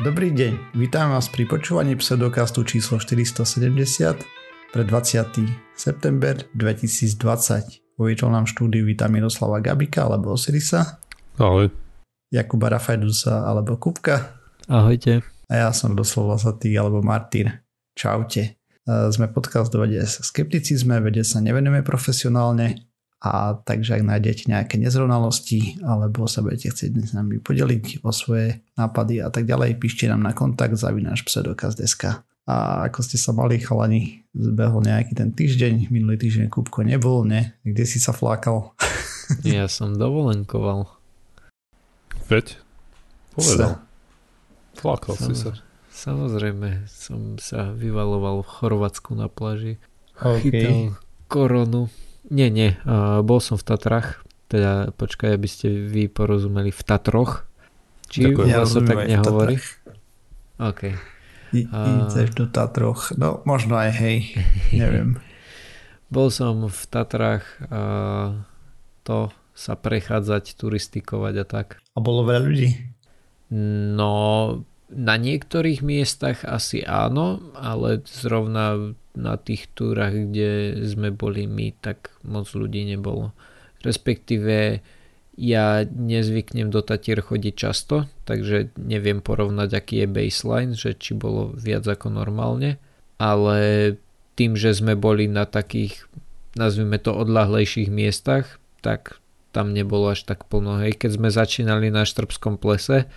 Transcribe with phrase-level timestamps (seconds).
[0.00, 4.24] Dobrý deň, vítam vás pri počúvaní pseudokastu číslo 470
[4.72, 5.44] pre 20.
[5.76, 8.00] september 2020.
[8.00, 11.04] Vo virtuálnom štúdiu vítam Miroslava Gabika alebo Osirisa.
[11.36, 11.68] Ahoj.
[12.32, 14.40] Jakuba Rafajdusa alebo Kupka.
[14.72, 15.20] Ahojte.
[15.52, 17.60] A ja som doslova Satý alebo Martin.
[17.92, 18.56] Čaute.
[18.56, 22.88] E, sme podcast do vede skepticizme, vede sa nevenujeme profesionálne,
[23.20, 28.64] a takže ak nájdete nejaké nezrovnalosti alebo sa budete chcieť s nami podeliť o svoje
[28.80, 33.60] nápady a tak ďalej, píšte nám na kontakt zavináš pseudokaz.sk a ako ste sa mali
[33.60, 37.54] chalani, zbehol nejaký ten týždeň, minulý týždeň Kúbko nebol, ne?
[37.62, 38.74] Kde si sa flákal?
[39.46, 40.88] ja som dovolenkoval.
[42.26, 42.58] Veď?
[43.36, 43.84] Povedal.
[44.74, 45.54] Flákal si sa.
[45.92, 49.76] Samozrejme, som sa vyvaloval v Chorvátsku na pláži.
[50.16, 50.40] Okay.
[50.40, 50.78] Chytal
[51.30, 51.86] koronu.
[52.28, 54.20] Nie, nie, uh, bol som v Tatrach,
[54.52, 57.48] teda počkaj, aby ste vy porozumeli v Tatroch.
[58.10, 58.48] Či Ďakujem.
[58.50, 59.56] ja sa tak nehovorí?
[60.60, 60.82] OK.
[61.56, 64.18] I, uh, ideš do Tatroch, no možno aj hej,
[64.76, 65.18] neviem.
[66.12, 68.38] bol som v Tatrach uh,
[69.02, 71.66] to sa prechádzať, turistikovať a tak.
[71.92, 72.70] A bolo veľa ľudí?
[73.98, 74.12] No,
[74.90, 82.10] na niektorých miestach asi áno, ale zrovna na tých túrach, kde sme boli my, tak
[82.26, 83.30] moc ľudí nebolo.
[83.86, 84.82] Respektíve
[85.40, 91.54] ja nezvyknem do Tatier chodiť často, takže neviem porovnať, aký je baseline, že či bolo
[91.54, 92.76] viac ako normálne,
[93.16, 93.94] ale
[94.36, 96.06] tým, že sme boli na takých,
[96.58, 100.82] nazvime to, odlahlejších miestach, tak tam nebolo až tak plno.
[100.82, 103.10] Hej, keď sme začínali na Štrbskom plese,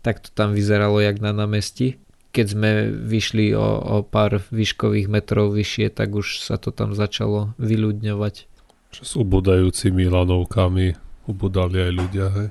[0.00, 5.50] tak to tam vyzeralo jak na námestí keď sme vyšli o, o pár výškových metrov
[5.50, 8.34] vyššie, tak už sa to tam začalo vyľudňovať.
[8.94, 10.94] Čo s ubudajúcimi lanovkami
[11.26, 12.48] ubudali aj ľudia, hej?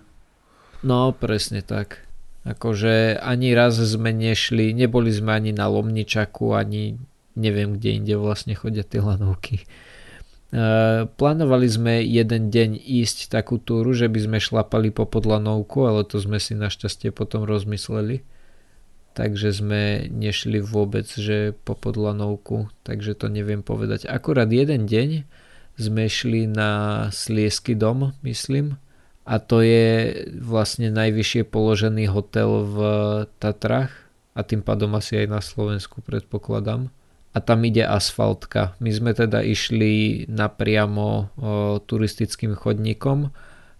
[0.83, 2.07] No, presne tak.
[2.47, 6.95] Akože ani raz sme nešli, neboli sme ani na Lomničaku, ani
[7.35, 9.63] neviem, kde inde vlastne chodia tie lanovky.
[10.49, 16.05] E, plánovali sme jeden deň ísť takú túru, že by sme šlapali po podlanovku, ale
[16.05, 18.25] to sme si našťastie potom rozmysleli
[19.19, 24.07] takže sme nešli vôbec, že po podlanovku, takže to neviem povedať.
[24.07, 25.27] Akurát jeden deň
[25.75, 28.79] sme šli na Sliesky dom, myslím,
[29.27, 32.77] a to je vlastne najvyššie položený hotel v
[33.43, 33.91] Tatrach
[34.33, 36.87] a tým pádom asi aj na Slovensku predpokladám.
[37.39, 38.75] A tam ide asfaltka.
[38.83, 41.17] My sme teda išli napriamo o,
[41.79, 43.31] turistickým chodníkom,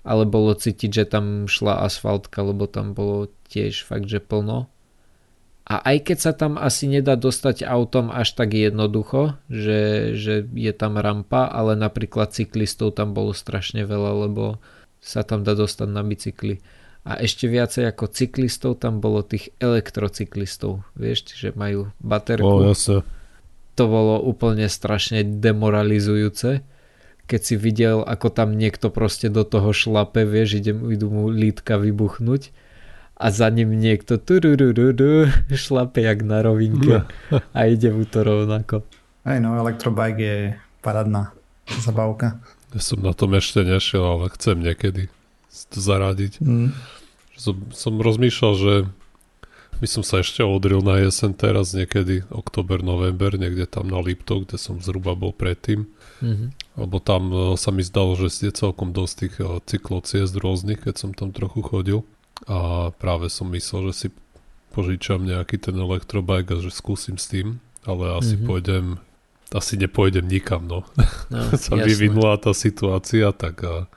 [0.07, 4.71] ale bolo cítiť, že tam šla asfaltka, lebo tam bolo tiež fakt, že plno
[5.69, 10.73] a aj keď sa tam asi nedá dostať autom až tak jednoducho, že, že je
[10.73, 14.57] tam rampa, ale napríklad cyklistov tam bolo strašne veľa, lebo
[14.97, 16.57] sa tam dá dostať na bicykli.
[17.05, 22.49] A ešte viacej ako cyklistov tam bolo tých elektrocyklistov, vieš, že majú baterku.
[22.49, 23.05] O, jasne.
[23.79, 26.67] To bolo úplne strašne demoralizujúce
[27.29, 31.77] keď si videl, ako tam niekto proste do toho šlape, vieš, idem, idú mu lítka
[31.77, 32.49] vybuchnúť
[33.13, 34.17] a za ním niekto
[35.53, 37.05] šlape jak na rovinke
[37.57, 38.81] a ide mu to rovnako.
[39.21, 40.41] Aj no, elektrobike je
[40.81, 41.29] paradná
[41.69, 42.41] zabavka.
[42.73, 45.13] Ja som na tom ešte nešiel, ale chcem niekedy
[45.69, 46.41] to zaradiť.
[46.41, 46.73] Mm.
[47.37, 48.73] Som, som rozmýšľal, že
[49.79, 54.45] by som sa ešte odril na jesen teraz niekedy, oktober, november, niekde tam na Liptov,
[54.45, 55.87] kde som zhruba bol predtým.
[56.19, 56.49] Mm-hmm.
[56.83, 60.95] Lebo tam e, sa mi zdalo, že je celkom dosť tých e, cyklociest rôznych, keď
[60.99, 61.99] som tam trochu chodil
[62.47, 64.07] a práve som myslel, že si
[64.75, 68.47] požičam nejaký ten elektrobike a že skúsim s tým, ale asi mm-hmm.
[68.47, 68.85] pôjdem
[69.49, 70.85] asi nepôjdem nikam, no.
[71.33, 71.89] no sa jasné.
[71.89, 73.89] vyvinula tá situácia, tak a,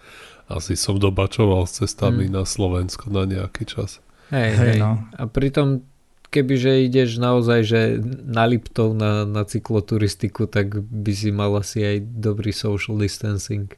[0.49, 2.33] asi som dobačoval s cestami mm.
[2.33, 4.01] na Slovensko na nejaký čas.
[4.33, 5.05] Hej, hej, no.
[5.13, 5.85] A pritom
[6.33, 7.81] kebyže ideš naozaj že
[8.25, 13.69] na Liptov na, na cykloturistiku, tak by si mal asi aj dobrý social distancing.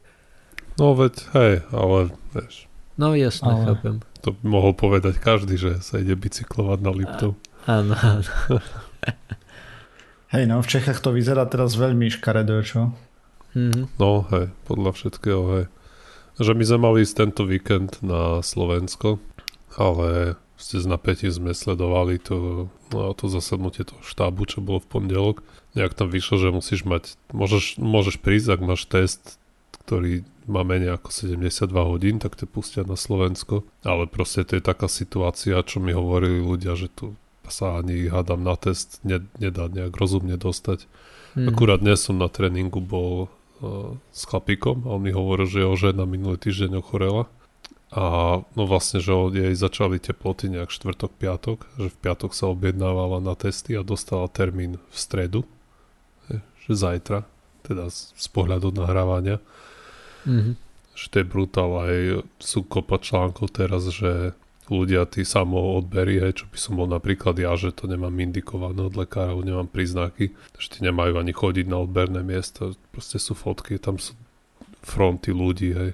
[0.79, 2.71] No veď, hej, ale vieš.
[2.95, 3.63] No jasne, ale...
[3.67, 3.95] chápem.
[4.23, 7.35] To by mohol povedať každý, že sa ide bicyklovať na Liptov.
[7.67, 8.23] Áno, áno.
[10.33, 12.91] Hej, no v Čechách to vyzerá teraz veľmi škaredo, čo?
[13.55, 14.01] Mm-hmm.
[14.01, 15.65] No, hej, podľa všetkého, hej.
[16.41, 19.23] Že my sme mali ísť tento víkend na Slovensko,
[19.79, 24.87] ale ste z napätí sme sledovali to, no, to zasadnutie toho štábu, čo bolo v
[24.87, 25.43] pondelok.
[25.75, 29.35] Nejak tam vyšlo, že musíš mať, môžeš, môžeš prísť, ak máš test,
[29.83, 33.67] ktorý má menej ako 72 hodín, tak te pustia na Slovensko.
[33.83, 38.41] Ale proste to je taká situácia, čo mi hovorili ľudia, že tu sa ani hádam
[38.41, 39.03] na test
[39.37, 40.89] nedá nejak rozumne dostať.
[41.37, 41.53] Mm.
[41.53, 45.75] Akurát dnes som na tréningu bol uh, s chlapíkom a on mi hovoril, že jeho
[45.77, 47.29] žena minulý týždeň ochorela
[47.95, 48.03] a
[48.43, 53.39] no vlastne, že jej začali teploty nejak štvrtok, piatok, že v piatok sa objednávala na
[53.39, 55.41] testy a dostala termín v stredu,
[56.67, 57.23] že zajtra,
[57.63, 59.39] teda z pohľadu nahrávania.
[60.27, 60.55] Mm-hmm.
[60.95, 61.95] Že to je brutál, aj
[62.41, 64.35] sú kopa článkov teraz, že
[64.65, 68.81] ľudia tí samo odbery, hej, čo by som bol napríklad ja, že to nemám indikované
[68.81, 73.77] od lekárov, nemám príznaky, že ti nemajú ani chodiť na odberné miesto, proste sú fotky,
[73.77, 74.17] tam sú
[74.81, 75.91] fronty ľudí, hej.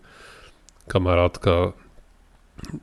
[0.91, 1.71] Kamarátka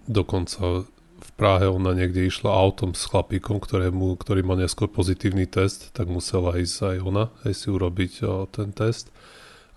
[0.09, 0.89] dokonca
[1.19, 6.09] v Prahe ona niekde išla autom s chlapíkom, ktorému, ktorý má neskôr pozitívny test, tak
[6.09, 9.13] musela ísť aj ona, aj si urobiť o, ten test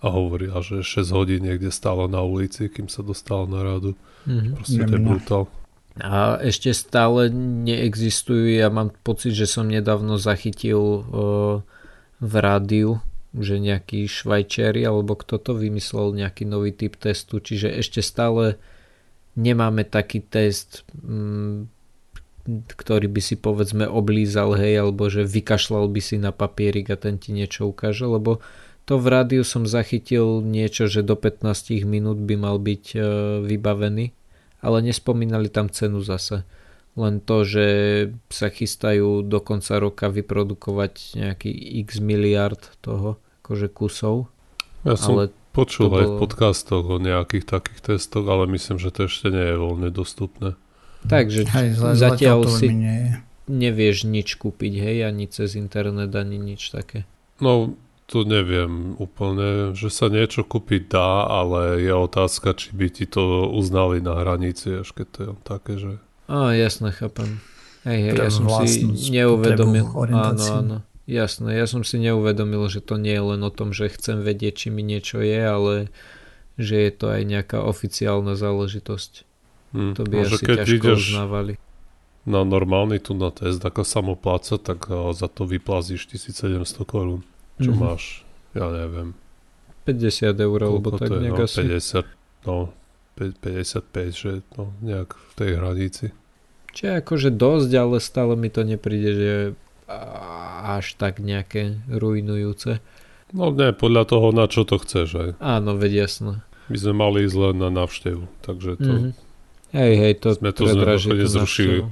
[0.02, 3.94] a hovorila, že 6 hodín niekde stála na ulici, kým sa dostala na radu.
[4.26, 4.54] Mm-hmm.
[4.58, 5.44] Proste to je brutál.
[6.00, 7.28] A ešte stále
[7.68, 11.04] neexistujú, ja mám pocit, že som nedávno zachytil uh,
[12.18, 12.98] v rádiu,
[13.32, 18.60] že nejaký švajčiari alebo kto to vymyslel nejaký nový typ testu, čiže ešte stále
[19.36, 21.68] nemáme taký test, mm,
[22.76, 27.16] ktorý by si povedzme oblízal, hej, alebo že vykašľal by si na papierik a ten
[27.16, 28.42] ti niečo ukáže, lebo
[28.82, 33.00] to v rádiu som zachytil niečo, že do 15 minút by mal byť e,
[33.46, 34.10] vybavený,
[34.58, 36.42] ale nespomínali tam cenu zase.
[36.92, 37.66] Len to, že
[38.28, 41.50] sa chystajú do konca roka vyprodukovať nejaký
[41.88, 44.28] x miliard toho, akože kusov.
[44.84, 46.16] Ja som ale Počul aj bolo...
[46.16, 50.56] v podcastoch o nejakých takých testoch, ale myslím, že to ešte nie je voľne dostupné.
[51.04, 57.04] Takže hej, zatiaľ si nie nevieš nič kúpiť, hej, ani cez internet, ani nič také.
[57.42, 57.74] No,
[58.06, 63.50] to neviem úplne, že sa niečo kúpiť dá, ale je otázka, či by ti to
[63.50, 65.92] uznali na hranici, až keď to je také, že...
[66.30, 67.42] Á, jasne, chápem.
[67.82, 69.86] Hej, hej, ja som si neuvedomil.
[70.14, 70.76] Áno, áno.
[71.02, 74.66] Jasné, ja som si neuvedomil, že to nie je len o tom, že chcem vedieť,
[74.66, 75.74] či mi niečo je, ale
[76.54, 79.26] že je to aj nejaká oficiálna záležitosť.
[79.74, 79.98] Hmm.
[79.98, 81.52] To by Môže asi keď ťažko uznávali.
[82.22, 87.26] Na normálny tu na test ako samopláca, tak za to vyplazíš 1700 korún.
[87.58, 87.82] Čo mm-hmm.
[87.82, 88.22] máš?
[88.54, 89.18] Ja neviem.
[89.90, 91.66] 50 eur, alebo tak nejak no, asi.
[91.66, 92.70] 50, no
[93.14, 96.06] 55, že no, nejak v tej hranici.
[96.72, 99.34] Čiže akože dosť, ale stále mi to nepríde, že
[100.64, 102.80] až tak nejaké ruinujúce.
[103.32, 105.30] No nie, podľa toho, na čo to chceš aj.
[105.40, 106.40] Áno, veď jasno.
[106.68, 108.92] My sme mali ísť len na návštevu, takže to...
[108.92, 109.12] Mm-hmm.
[109.72, 110.84] Hej, hej, to sme to sme
[111.24, 111.88] zrušili.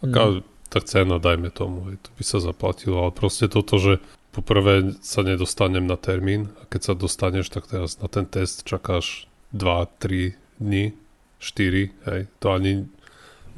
[0.00, 0.40] Aká, mm.
[0.72, 4.00] tá cena, dajme tomu, hej, to by sa zaplatilo, ale proste toto, že
[4.32, 9.28] poprvé sa nedostanem na termín a keď sa dostaneš, tak teraz na ten test čakáš
[9.52, 10.92] 2-3 dní,
[11.38, 12.86] 4, hej, to ani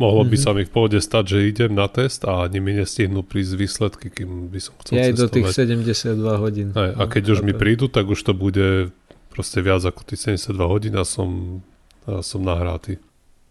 [0.00, 0.49] Mohlo by mm-hmm.
[0.49, 4.08] sa mi v pohode stať, že idem na test a ani mi nestihnú prísť výsledky,
[4.08, 5.20] kým by som chcel ja cestovať.
[5.20, 6.69] do tých 72 hodín.
[6.73, 8.97] Aj, a no, keď no, už mi prídu, tak už to bude
[9.29, 11.61] proste viac ako tých 72 hodín a som,
[12.08, 12.97] a som nahrátý.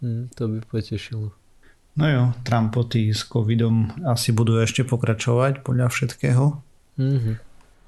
[0.02, 1.38] Mm, to by potešilo.
[1.94, 6.58] No jo, Trumpoty s covidom asi budú ešte pokračovať podľa všetkého.
[6.98, 7.36] Mm-hmm.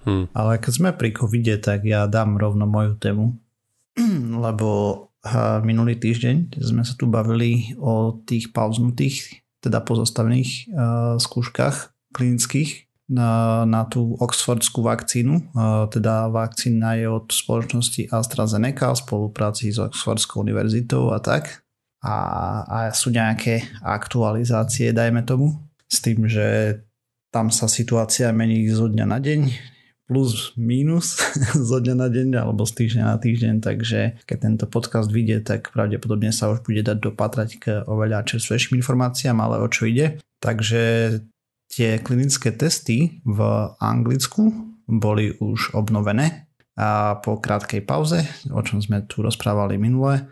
[0.05, 0.25] Hmm.
[0.37, 3.33] Ale keď sme pri covide, tak ja dám rovno moju tému,
[4.45, 4.69] lebo
[5.61, 13.61] minulý týždeň sme sa tu bavili o tých pauznutých, teda pozastavených uh, skúškach klinických na,
[13.69, 15.53] na tú oxfordskú vakcínu.
[15.53, 21.61] Uh, teda vakcína je od spoločnosti AstraZeneca v spolupráci s Oxfordskou univerzitou a tak.
[22.01, 22.15] A,
[22.65, 25.53] a sú nejaké aktualizácie, dajme tomu,
[25.85, 26.81] s tým, že
[27.29, 29.41] tam sa situácia mení zo dňa na deň
[30.11, 31.15] plus minus
[31.71, 35.71] zo dňa na deň alebo z týždňa na týždeň, takže keď tento podcast vyjde, tak
[35.71, 40.19] pravdepodobne sa už bude dať dopatrať k oveľa čerstvejším informáciám, ale o čo ide.
[40.43, 41.15] Takže
[41.71, 43.39] tie klinické testy v
[43.79, 44.51] Anglicku
[44.91, 50.27] boli už obnovené a po krátkej pauze, o čom sme tu rozprávali minule.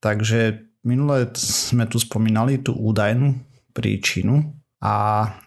[0.00, 3.36] Takže minule sme tu spomínali tú údajnú
[3.76, 4.96] príčinu a,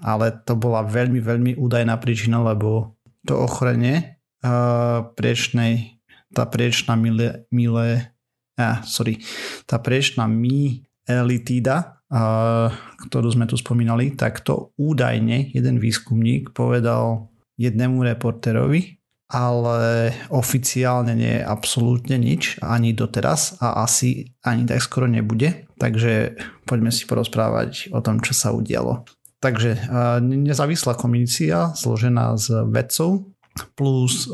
[0.01, 6.01] ale to bola veľmi, veľmi údajná príčina, lebo to ochorenie uh, priečnej,
[6.33, 8.17] tá priečná mile, mile
[8.57, 9.21] uh, sorry,
[9.69, 12.73] tá priečná myelitída, uh,
[13.05, 17.29] ktorú sme tu spomínali, tak to údajne jeden výskumník povedal
[17.61, 25.05] jednému reporterovi, ale oficiálne nie je absolútne nič, ani doteraz a asi ani tak skoro
[25.05, 25.67] nebude.
[25.77, 29.03] Takže poďme si porozprávať o tom, čo sa udialo.
[29.37, 29.77] Takže
[30.21, 33.29] nezávislá komisia zložená z vedcov
[33.77, 34.25] plus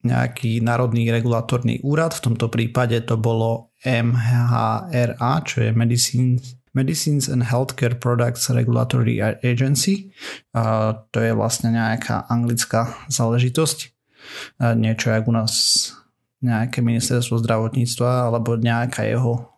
[0.00, 7.44] nejaký národný regulatorný úrad, v tomto prípade to bolo MHRA, čo je Medicines, Medicines and
[7.44, 10.08] Healthcare Products Regulatory Agency.
[10.56, 13.78] A to je vlastne nejaká anglická záležitosť.
[14.78, 15.52] Niečo jak u nás
[16.40, 19.52] nejaké ministerstvo zdravotníctva alebo nejaká jeho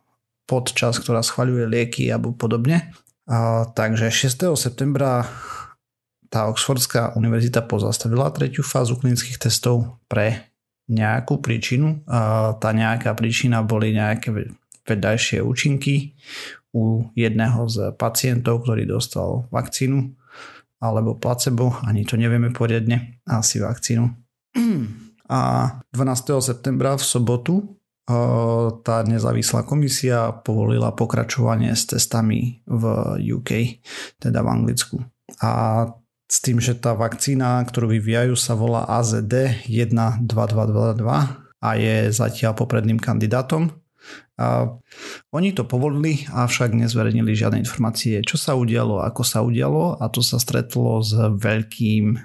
[0.51, 2.91] podčas, ktorá schvaľuje lieky alebo podobne.
[3.75, 4.57] Takže 6.
[4.59, 5.25] septembra
[6.33, 10.51] tá Oxfordská univerzita pozastavila tretiu fázu klinických testov pre
[10.89, 12.01] nejakú príčinu.
[12.09, 14.33] A tá nejaká príčina boli nejaké
[14.89, 16.17] vedľajšie účinky
[16.73, 20.17] u jedného z pacientov, ktorý dostal vakcínu
[20.83, 24.03] alebo placebo, ani to nevieme poriadne, asi vakcínu.
[25.31, 25.39] A
[25.95, 26.43] 12.
[26.43, 27.79] septembra v sobotu
[28.83, 32.83] tá nezávislá komisia povolila pokračovanie s testami v
[33.23, 33.79] UK,
[34.19, 34.97] teda v Anglicku.
[35.39, 35.87] A
[36.27, 40.99] s tým, že tá vakcína, ktorú vyvíjajú, sa volá AZD 12222
[41.63, 43.71] a je zatiaľ popredným kandidátom
[44.41, 44.67] a
[45.31, 50.25] oni to povolili, avšak nezverejnili žiadne informácie, čo sa udialo, ako sa udialo a to
[50.25, 52.17] sa stretlo s veľkým,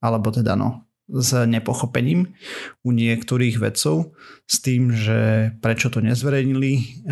[0.00, 2.34] alebo teda no, s nepochopením
[2.82, 7.02] u niektorých vedcov s tým, že prečo to nezverejnili,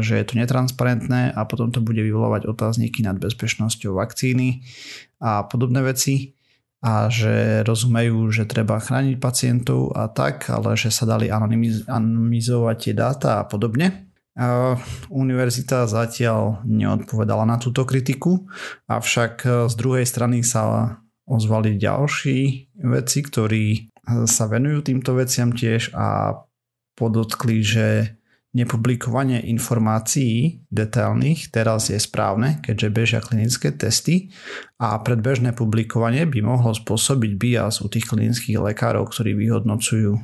[0.00, 4.64] že je to netransparentné a potom to bude vyvolávať otázniky nad bezpečnosťou vakcíny
[5.20, 6.36] a podobné veci
[6.82, 12.76] a že rozumejú, že treba chrániť pacientov a tak, ale že sa dali anonymiz- anonymizovať
[12.80, 14.10] tie dáta a podobne.
[14.32, 14.80] A
[15.12, 18.48] univerzita zatiaľ neodpovedala na túto kritiku,
[18.88, 20.96] avšak z druhej strany sa
[21.32, 22.38] ozvali ďalší
[22.84, 23.88] veci, ktorí
[24.28, 26.36] sa venujú týmto veciam tiež a
[26.92, 27.86] podotkli, že
[28.52, 34.28] Nepublikovanie informácií detailných teraz je správne, keďže bežia klinické testy
[34.76, 40.20] a predbežné publikovanie by mohlo spôsobiť bias u tých klinických lekárov, ktorí vyhodnocujú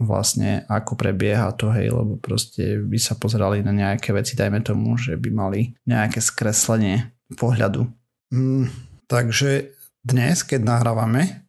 [0.00, 4.96] vlastne ako prebieha to, hej, lebo proste by sa pozerali na nejaké veci, dajme tomu,
[4.96, 7.84] že by mali nejaké skreslenie pohľadu.
[8.32, 8.72] Mm,
[9.04, 11.44] takže dnes, keď nahrávame,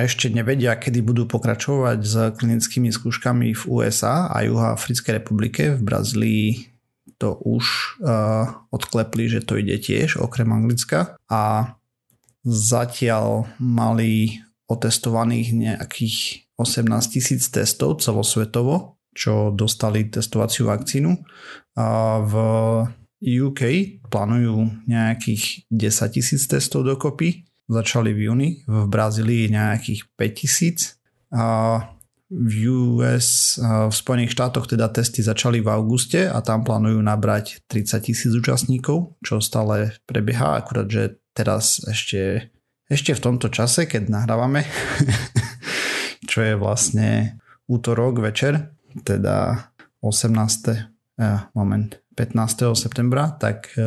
[0.00, 5.76] ešte nevedia, kedy budú pokračovať s klinickými skúškami v USA a Juhoafrickej republike.
[5.76, 6.72] V Brazílii
[7.20, 7.98] to už
[8.72, 11.20] odklepli, že to ide tiež, okrem Anglicka.
[11.28, 11.76] A
[12.48, 14.40] zatiaľ mali
[14.72, 21.12] otestovaných nejakých 18 tisíc testov celosvetovo, čo dostali testovaciu vakcínu.
[21.76, 22.34] A v
[23.20, 23.60] UK
[24.08, 30.98] plánujú nejakých 10 tisíc testov dokopy začali v júni, v Brazílii nejakých 5000
[31.32, 31.46] a
[32.32, 38.08] v US, v Spojených štátoch teda testy začali v auguste a tam plánujú nabrať 30
[38.08, 42.48] tisíc účastníkov, čo stále prebieha, akurát, že teraz ešte,
[42.88, 44.64] ešte v tomto čase, keď nahrávame,
[46.30, 47.36] čo je vlastne
[47.68, 48.72] útorok večer,
[49.04, 49.68] teda
[50.00, 50.91] 18.
[51.54, 52.76] Moment, 15.
[52.76, 53.84] septembra, tak e,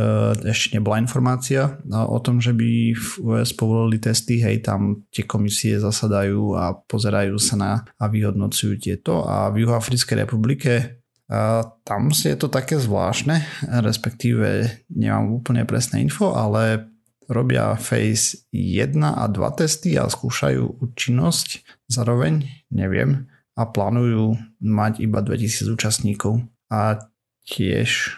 [0.50, 5.77] ešte nebola informácia o tom, že by v US povolili testy, hej, tam tie komisie
[5.77, 12.30] zasadajú a pozerajú sa na a vyhodnocujú tieto a v Juhoafrickej republike a tam si
[12.30, 13.42] je to také zvláštne,
[13.82, 16.86] respektíve nemám úplne presné info, ale
[17.25, 23.25] robia Phase 1 a 2 testy a skúšajú účinnosť zároveň, neviem,
[23.58, 26.46] a plánujú mať iba 2000 účastníkov.
[26.70, 27.01] A
[27.46, 28.18] tiež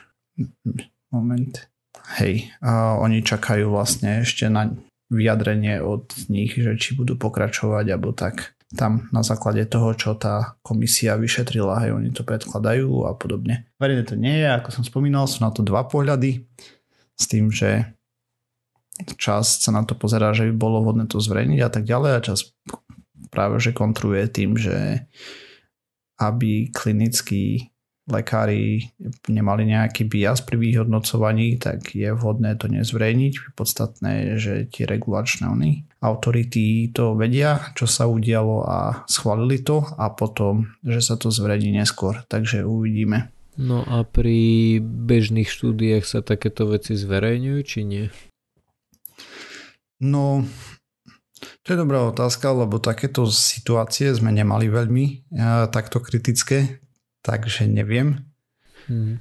[1.12, 1.70] moment.
[2.18, 4.72] Hej, a oni čakajú vlastne ešte na
[5.12, 8.56] vyjadrenie od nich, že či budú pokračovať alebo tak.
[8.76, 13.72] Tam na základe toho, čo tá komisia vyšetrila, hej, oni to predkladajú a podobne.
[13.80, 16.44] Verejne to nie je, ako som spomínal, sú na to dva pohľady
[17.16, 17.96] s tým, že
[19.16, 22.26] čas sa na to pozerá, že by bolo vhodné to zverejniť a tak ďalej a
[22.26, 22.52] čas
[23.32, 25.08] práve že kontruje tým, že
[26.18, 27.70] aby klinický
[28.08, 28.88] lekári
[29.28, 33.52] nemali nejaký bias pri vyhodnocovaní, tak je vhodné to nezverejniť.
[33.52, 39.84] Podstatné je, že tie regulačné oni, autority to vedia, čo sa udialo a schválili to
[40.00, 42.24] a potom, že sa to zverejní neskôr.
[42.32, 43.30] Takže uvidíme.
[43.60, 48.06] No a pri bežných štúdiách sa takéto veci zverejňujú, či nie?
[49.98, 50.46] No,
[51.66, 55.34] to je dobrá otázka, lebo takéto situácie sme nemali veľmi
[55.74, 56.86] takto kritické,
[57.28, 58.24] takže neviem.
[58.88, 59.20] Hmm.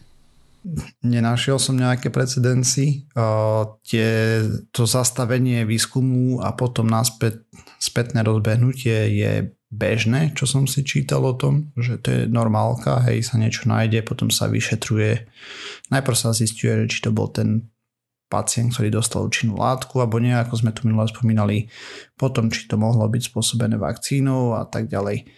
[1.03, 3.11] Nenašiel som nejaké precedenci.
[3.15, 7.43] Uh, tie, to zastavenie výskumu a potom náspäť,
[7.83, 9.33] spätné rozbehnutie je
[9.67, 14.07] bežné, čo som si čítal o tom, že to je normálka, hej, sa niečo nájde,
[14.07, 15.27] potom sa vyšetruje.
[15.91, 17.71] Najprv sa zistuje, či to bol ten
[18.27, 21.71] pacient, ktorý dostal účinnú látku, alebo nie, ako sme tu minule spomínali,
[22.19, 25.31] potom či to mohlo byť spôsobené vakcínou a tak ďalej.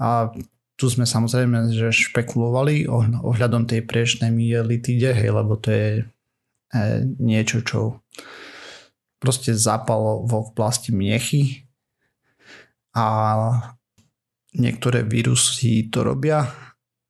[0.00, 0.28] A
[0.74, 2.90] tu sme samozrejme že špekulovali
[3.22, 6.04] ohľadom tej priečnej mielitide, hej, lebo to je e,
[7.22, 8.02] niečo, čo
[9.22, 11.64] proste zapalo v oblasti miechy.
[12.94, 13.06] A
[14.54, 16.46] niektoré vírusy to robia,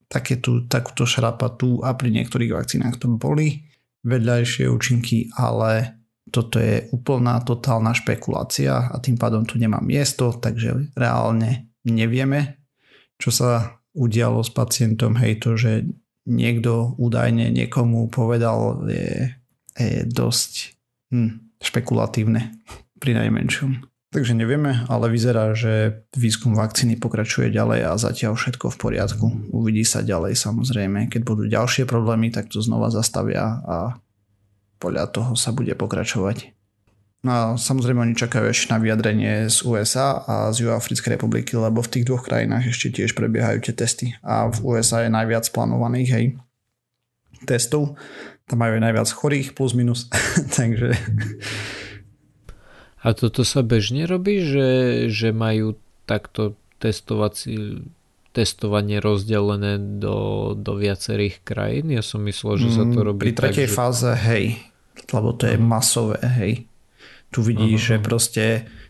[0.08, 3.64] také tu, takúto šrapatu a pri niektorých vakcínach to boli
[4.04, 10.92] vedľajšie účinky, ale toto je úplná totálna špekulácia a tým pádom tu nemá miesto, takže
[10.96, 12.63] reálne nevieme,
[13.18, 15.86] čo sa udialo s pacientom, hej, to, že
[16.26, 19.36] niekto údajne niekomu povedal, je,
[19.76, 20.52] je dosť
[21.14, 22.58] hm, špekulatívne
[22.98, 23.86] pri najmenšom.
[24.14, 29.26] Takže nevieme, ale vyzerá, že výskum vakcíny pokračuje ďalej a zatiaľ všetko v poriadku.
[29.50, 31.10] Uvidí sa ďalej samozrejme.
[31.10, 33.98] Keď budú ďalšie problémy, tak to znova zastavia a
[34.78, 36.53] podľa toho sa bude pokračovať.
[37.24, 41.80] No a samozrejme oni čakajú ešte na vyjadrenie z USA a z Juhoafrickej republiky, lebo
[41.80, 44.12] v tých dvoch krajinách ešte tiež prebiehajú tie testy.
[44.20, 46.24] A v USA je najviac plánovaných hej,
[47.48, 47.96] testov.
[48.44, 50.12] Tam majú aj najviac chorých plus minus.
[50.60, 50.92] Takže...
[53.04, 54.68] A toto sa bežne robí, že,
[55.08, 57.84] že majú takto testovací
[58.36, 61.88] testovanie rozdelené do, do viacerých krajín?
[61.88, 64.20] Ja som myslel, že sa to mm, robí Pri tretej tak, fáze, že...
[64.28, 64.44] hej,
[65.08, 66.52] lebo to je masové, hej.
[67.34, 67.90] Tu vidíš, uh-huh.
[67.98, 68.44] že proste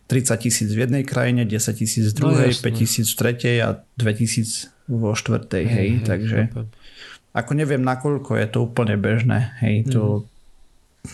[0.07, 3.69] 30 tisíc v jednej krajine, 10 tisíc v druhej, no, 5 tisíc v tretej a
[3.97, 6.67] 2 tisíc vo štvrtej, hej, hej, hej takže chápem.
[7.33, 10.29] ako neviem nakoľko je to úplne bežné, hej, to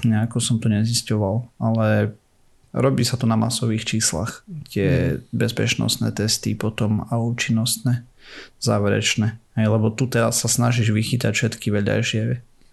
[0.03, 0.11] mm.
[0.11, 2.19] nejako som to nezisťoval, ale
[2.75, 4.43] robí sa to na masových číslach,
[4.75, 5.31] tie mm.
[5.31, 8.03] bezpečnostné testy potom a účinnostné,
[8.59, 12.23] záverečné, hej, lebo tu teraz sa snažíš vychytať všetky vedľajšie.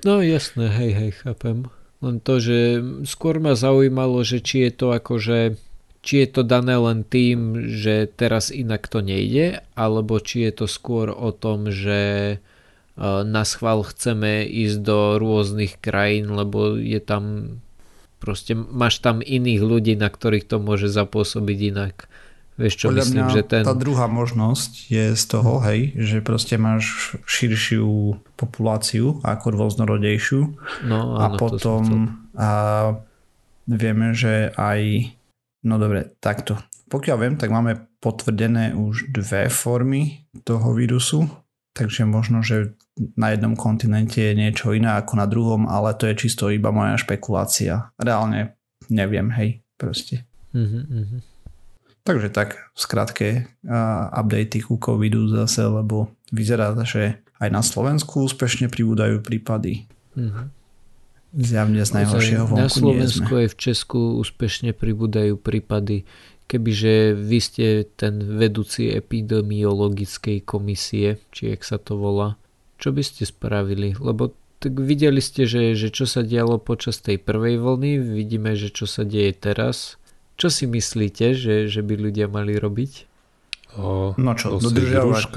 [0.01, 1.69] No jasné, hej, hej, chápem.
[1.97, 2.59] Len to, že
[3.09, 5.57] skôr ma zaujímalo, že či je to akože
[6.07, 10.65] či je to dané len tým, že teraz inak to nejde, alebo či je to
[10.69, 11.99] skôr o tom, že
[12.31, 12.35] e,
[13.27, 17.23] na schvál chceme ísť do rôznych krajín, lebo je tam
[18.23, 21.95] proste máš tam iných ľudí, na ktorých to môže zapôsobiť inak.
[22.57, 23.61] Vieš čo Podľa myslím, mňa že ten...
[23.61, 30.41] tá druhá možnosť je z toho, hej, že proste máš širšiu populáciu ako rôznorodejšiu
[30.89, 31.81] no, áno, a potom
[32.33, 32.49] a
[33.69, 35.13] vieme, že aj
[35.69, 36.57] no dobre, takto.
[36.89, 41.29] Pokiaľ viem, tak máme potvrdené už dve formy toho vírusu,
[41.77, 42.73] takže možno, že
[43.13, 46.97] na jednom kontinente je niečo iné ako na druhom, ale to je čisto iba moja
[46.97, 47.93] špekulácia.
[48.01, 48.57] Reálne
[48.89, 50.25] neviem, hej, proste.
[50.55, 51.26] Mm-hmm.
[52.07, 53.27] Takže tak, v skratke,
[54.15, 59.91] updaty ku covidu zase, lebo vyzerá, že aj na Slovensku úspešne pribúdajú prípady.
[60.15, 60.45] Mm-hmm.
[61.35, 66.07] Zjavne z najhoršieho vonku Na Slovensku aj v Česku úspešne pribúdajú prípady.
[66.47, 72.39] Kebyže vy ste ten vedúci epidemiologickej komisie, či jak sa to volá,
[72.79, 73.99] čo by ste spravili?
[73.99, 74.31] Lebo
[74.63, 78.87] tak videli ste, že, že čo sa dialo počas tej prvej vlny, vidíme, že čo
[78.87, 79.99] sa deje teraz
[80.37, 82.91] čo si myslíte, že, že by ľudia mali robiť?
[83.77, 85.33] A, no čo, dodržiavať.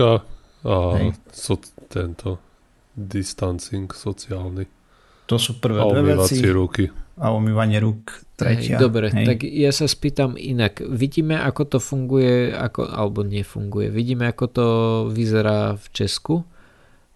[0.68, 0.76] a
[1.32, 1.56] so,
[1.88, 2.36] tento
[2.92, 4.68] distancing sociálny.
[5.26, 6.42] To sú prvé dve veci.
[6.44, 6.84] ruky.
[7.20, 8.76] A umývanie rúk tretia.
[8.76, 9.26] Hej, dobre, hej.
[9.28, 10.80] tak ja sa spýtam inak.
[10.80, 13.92] Vidíme, ako to funguje, ako, alebo nefunguje.
[13.92, 14.66] Vidíme, ako to
[15.12, 16.48] vyzerá v Česku,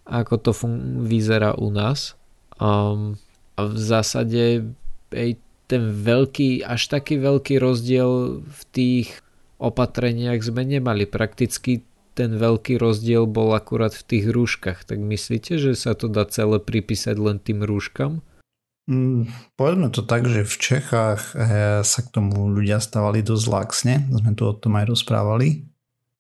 [0.05, 2.21] ako to fun- vyzerá u nás.
[2.61, 3.17] Um,
[3.57, 4.69] a v zásade
[5.11, 5.31] ej,
[5.65, 9.09] ten veľký, až taký veľký rozdiel v tých
[9.57, 11.09] opatreniach sme nemali.
[11.09, 14.87] Prakticky ten veľký rozdiel bol akurát v tých rúškach.
[14.87, 18.23] Tak myslíte, že sa to dá celé pripísať len tým rúškam?
[18.85, 23.95] Mm, povedzme to tak, že v Čechách eh, sa k tomu ľudia stávali dosť laxne.
[24.13, 25.65] Sme tu o tom aj rozprávali.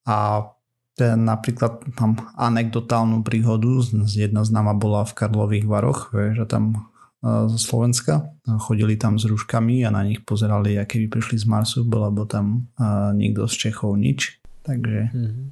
[0.08, 0.48] A
[0.94, 3.82] ten napríklad mám anekdotálnu príhodu.
[4.06, 6.93] Jedna z náma bola v Karlových Varoch, že tam
[7.24, 8.28] zo Slovenska.
[8.68, 12.68] Chodili tam s rúškami a na nich pozerali, aké by prišli z Marsu, lebo tam
[13.16, 14.36] nikto z Čechov nič.
[14.64, 15.12] Takže...
[15.12, 15.44] Mhm.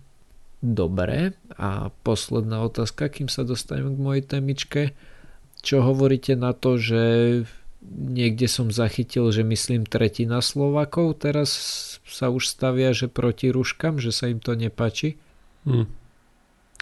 [0.63, 1.35] Dobre.
[1.59, 4.95] A posledná otázka, kým sa dostanem k mojej témičke.
[5.59, 7.03] Čo hovoríte na to, že
[7.91, 11.51] niekde som zachytil, že myslím tretina Slovakov teraz
[12.07, 15.19] sa už stavia, že proti rúškam, že sa im to nepáči?
[15.67, 15.91] Hm.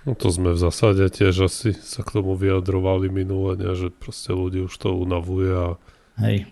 [0.09, 3.77] No to sme v zásade tiež asi sa k tomu vyjadrovali minule, ne?
[3.77, 5.69] že proste ľudí už to unavuje a
[6.17, 6.49] Hej.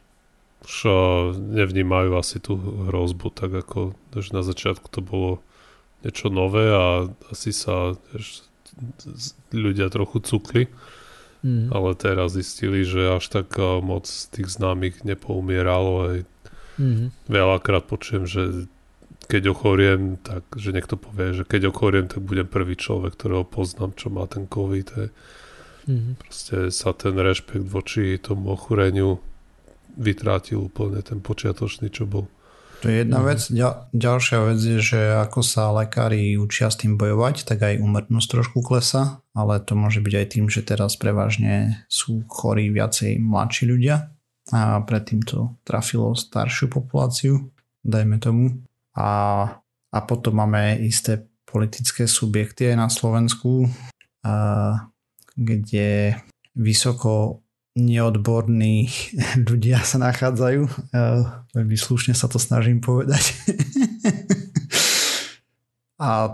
[0.69, 0.77] už
[1.37, 5.41] nevnímajú asi tú hrozbu tak ako že na začiatku to bolo
[6.05, 8.49] niečo nové a asi sa vieš,
[9.51, 10.63] ľudia trochu cukli.
[11.39, 11.71] Mm.
[11.71, 15.95] Ale teraz zistili, že až tak moc tých známych nepoumieralo.
[16.03, 16.19] Aj
[16.83, 17.15] mm.
[17.31, 18.67] Veľakrát počujem, že
[19.29, 23.93] keď ochoriem, tak že niekto povie, že keď ochoriem, tak budem prvý človek, ktorého poznám,
[23.95, 24.89] čo má ten COVID.
[24.97, 25.09] Hej.
[25.89, 26.15] Mm-hmm.
[26.17, 29.21] Proste sa ten rešpekt voči tomu ochoreniu
[30.01, 32.25] vytrátil úplne ten počiatočný, čo bol.
[32.79, 33.43] To je jedna vec.
[33.51, 38.29] Ďal, ďalšia vec je, že ako sa lekári učia s tým bojovať, tak aj umrtnosť
[38.31, 43.67] trošku klesa, ale to môže byť aj tým, že teraz prevažne sú chorí viacej mladší
[43.67, 44.15] ľudia
[44.55, 47.51] a predtým to trafilo staršiu populáciu,
[47.83, 48.63] dajme tomu.
[48.99, 49.11] A,
[49.95, 53.71] a potom máme isté politické subjekty aj na Slovensku,
[54.27, 54.91] a,
[55.39, 56.19] kde
[56.59, 57.47] vysoko
[57.79, 58.91] neodborní
[59.49, 60.91] ľudia sa nachádzajú.
[61.55, 63.23] Veľmi slušne sa to snažím povedať.
[65.99, 66.31] A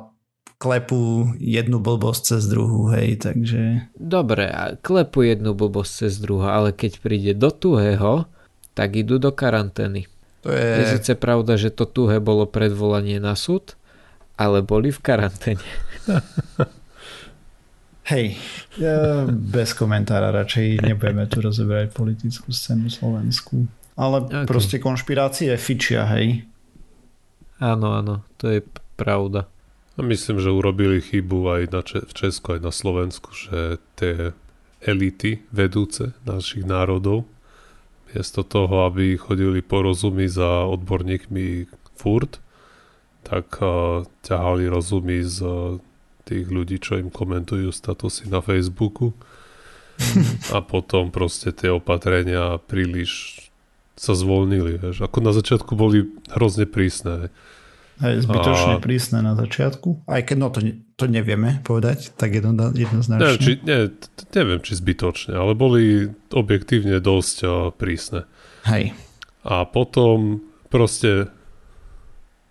[0.61, 3.89] klepu jednu blbosť cez druhú, hej, takže...
[3.97, 8.29] Dobre, a klepu jednu blbosť cez druhú, ale keď príde do tuhého,
[8.77, 10.05] tak idú do karantény.
[10.45, 10.61] To je...
[10.61, 13.75] je síce pravda, že to tuhé bolo predvolanie na súd,
[14.37, 15.69] ale boli v karanténe.
[18.13, 18.37] Hej,
[18.77, 23.65] ja bez komentára radšej nebudeme tu rozoberať politickú scénu Slovensku.
[23.97, 24.45] Ale okay.
[24.45, 26.45] proste konšpirácie fičia, hej.
[27.57, 28.61] Áno, áno, to je
[29.01, 29.49] pravda.
[29.97, 34.37] A myslím, že urobili chybu aj na Če- v Česku, aj na Slovensku, že tie
[34.85, 37.25] elity vedúce našich národov,
[38.15, 41.67] miesto toho, aby chodili porozumy za odborníkmi
[41.99, 42.39] furt,
[43.27, 45.83] tak uh, ťahali rozumy z uh,
[46.25, 49.13] tých ľudí, čo im komentujú statusy na Facebooku
[50.55, 53.43] a potom proste tie opatrenia príliš
[53.95, 54.79] sa zvolnili.
[54.79, 55.07] Vieš.
[55.07, 57.31] Ako na začiatku boli hrozne prísne.
[58.03, 58.83] Aj zbytočne a...
[58.83, 60.11] prísne na začiatku.
[60.11, 60.61] Aj keď no to,
[60.99, 63.23] to nevieme povedať, tak jedno, jednoznačne.
[63.23, 63.79] Neviem či, ne,
[64.35, 67.37] neviem, či zbytočne, ale boli objektívne dosť
[67.79, 68.27] prísne.
[68.67, 68.99] Hej.
[69.47, 71.31] A potom proste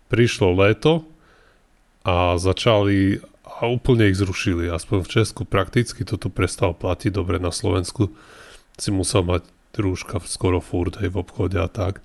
[0.07, 1.03] prišlo leto
[2.07, 4.71] a začali a úplne ich zrušili.
[4.71, 7.11] Aspoň v Česku prakticky toto prestalo platiť.
[7.11, 8.11] Dobre, na Slovensku
[8.79, 11.99] si musel mať rúška skoro furt aj v obchode a tak.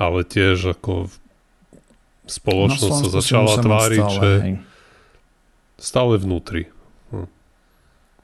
[0.00, 1.12] Ale tiež ako
[2.26, 4.54] spoločnosť sa začala tváriť, stále, že hej.
[5.78, 6.62] stále vnútri.
[7.10, 7.26] Hm.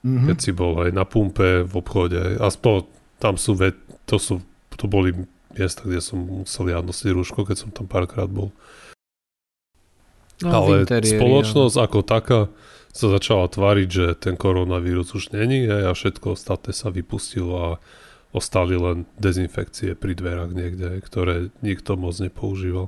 [0.07, 0.27] Mm-hmm.
[0.31, 2.87] Keď si bol aj na pumpe v obchode, aspoň
[3.19, 4.39] tam sú, ve- to sú,
[4.79, 5.13] to boli
[5.59, 8.55] miesta, kde som musel ja nosiť rúško, keď som tam párkrát bol.
[10.39, 11.83] No, Ale spoločnosť ja.
[11.91, 12.41] ako taká
[12.95, 17.71] sa začala tváriť, že ten koronavírus už není a všetko ostatné sa vypustilo a
[18.31, 22.87] ostali len dezinfekcie pri dverách niekde, ktoré nikto moc nepoužíval.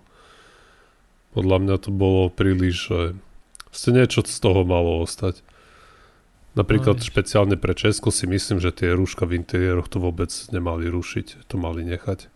[1.30, 3.00] Podľa mňa to bolo príliš, že
[3.70, 5.42] ste niečo z toho malo ostať.
[6.58, 10.90] Napríklad no, špeciálne pre Česko si myslím, že tie rúška v interiéroch to vôbec nemali
[10.90, 12.26] rušiť, to mali nechať.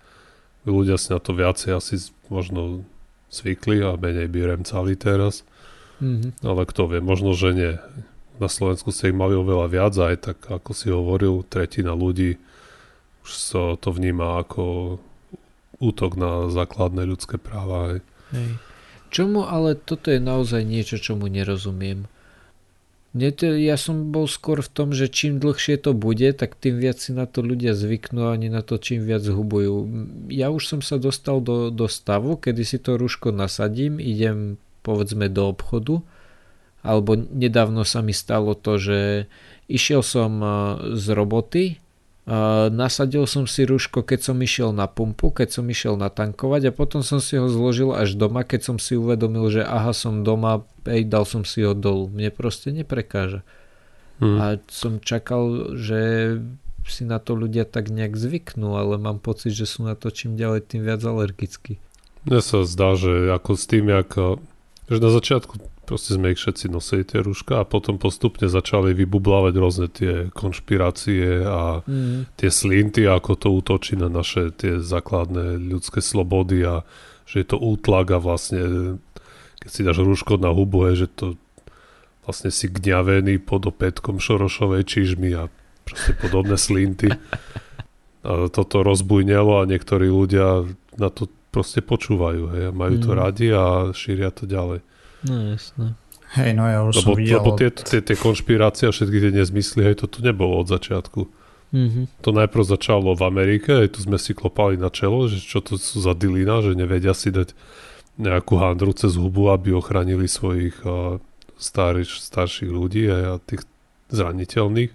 [0.62, 1.98] Ľudia si na to viacej asi
[2.30, 2.86] možno
[3.34, 5.42] zvykli a menej by remcali teraz.
[5.98, 6.46] Mm-hmm.
[6.46, 7.72] Ale kto vie, možno, že nie.
[8.38, 12.38] Na Slovensku sa ich mali oveľa viac, aj tak ako si hovoril, tretina ľudí
[13.24, 14.96] už sa to vníma ako
[15.80, 17.96] útok na základné ľudské práva.
[17.96, 17.98] Aj.
[18.36, 18.48] Hej.
[19.14, 22.10] Čomu ale toto je naozaj niečo, čomu nerozumiem
[23.14, 27.14] ja som bol skôr v tom, že čím dlhšie to bude, tak tým viac si
[27.14, 29.86] na to ľudia zvyknú a ani na to čím viac hubujú.
[30.34, 35.30] Ja už som sa dostal do, do stavu, kedy si to rúško nasadím, idem povedzme
[35.30, 36.02] do obchodu,
[36.82, 39.30] alebo nedávno sa mi stalo to, že
[39.70, 40.42] išiel som
[40.98, 41.78] z roboty
[42.72, 47.04] nasadil som si rúško, keď som išiel na pumpu, keď som išiel natankovať a potom
[47.04, 51.04] som si ho zložil až doma, keď som si uvedomil, že aha, som doma, ej,
[51.04, 52.08] dal som si ho dolu.
[52.08, 53.44] Mne proste neprekáža.
[54.24, 54.40] Hmm.
[54.40, 56.00] A som čakal, že
[56.88, 60.36] si na to ľudia tak nejak zvyknú, ale mám pocit, že sú na to čím
[60.36, 61.76] ďalej tým viac alergickí.
[62.24, 64.16] Mne sa zdá, že ako s tým, jak,
[64.88, 69.54] že na začiatku proste sme ich všetci nosili tie rúška a potom postupne začali vybublávať
[69.54, 72.34] rôzne tie konšpirácie a mm.
[72.40, 76.82] tie slinty, ako to útočí na naše tie základné ľudské slobody a
[77.24, 78.60] že je to útlak a vlastne
[79.60, 81.26] keď si dáš rúško na hubu, je, že to
[82.28, 85.48] vlastne si gňavený pod opätkom šorošovej čižmy a
[85.84, 87.08] proste podobné slinty.
[88.24, 90.64] A toto rozbujnelo a niektorí ľudia
[90.96, 93.16] na to proste počúvajú, hej, majú to mm.
[93.16, 94.80] radi a šíria to ďalej.
[95.24, 95.96] No jasné.
[96.34, 97.38] Hej, no ja už lebo, som videl...
[97.38, 101.30] Lebo tie, tie, tie konšpirácie a všetky tie nezmysly, hej, to tu nebolo od začiatku.
[101.74, 102.04] Mm-hmm.
[102.22, 105.78] To najprv začalo v Amerike, aj tu sme si klopali na čelo, že čo to
[105.78, 107.54] sú za dilina, že nevedia si dať
[108.18, 111.18] nejakú handru cez hubu, aby ochránili svojich uh,
[111.58, 113.66] starý, starších ľudí a tých
[114.14, 114.92] zraniteľných.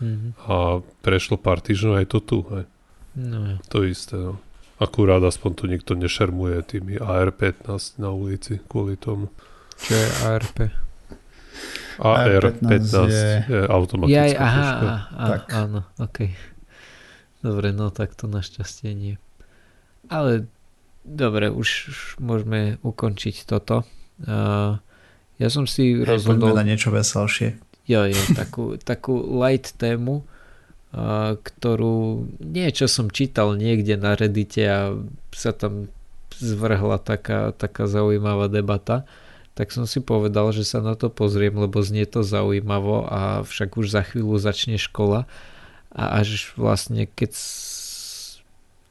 [0.00, 0.30] Mm-hmm.
[0.46, 2.38] A prešlo pár týždňov aj to tu.
[2.50, 2.64] Hej.
[3.18, 3.56] No, ja.
[3.74, 4.16] To isté.
[4.16, 4.38] No.
[4.80, 9.28] Akurát aspoň tu nikto nešermuje tými AR-15 na ulici kvôli tomu.
[9.84, 10.58] Čo je ARP?
[12.00, 15.42] AR-15 je, je automatická Jaj, aha, aha, tak.
[15.52, 16.18] áno, ok.
[17.44, 19.14] Dobre, no tak to našťastie nie.
[20.08, 20.48] Ale
[21.04, 23.84] dobre, už, už môžeme ukončiť toto.
[24.24, 24.80] Uh,
[25.36, 26.56] ja som si hey, rozhodol...
[26.56, 27.60] na niečo veselšie.
[27.84, 34.96] Jo, jo, takú, takú light tému, uh, ktorú niečo som čítal niekde na Reddite a
[35.36, 35.92] sa tam
[36.40, 39.04] zvrhla taká, taká zaujímavá debata
[39.60, 43.76] tak som si povedal, že sa na to pozriem, lebo znie to zaujímavo a však
[43.76, 45.28] už za chvíľu začne škola
[45.92, 47.36] a až vlastne keď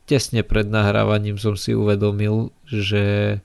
[0.05, 3.41] tesne pred nahrávaním som si uvedomil, že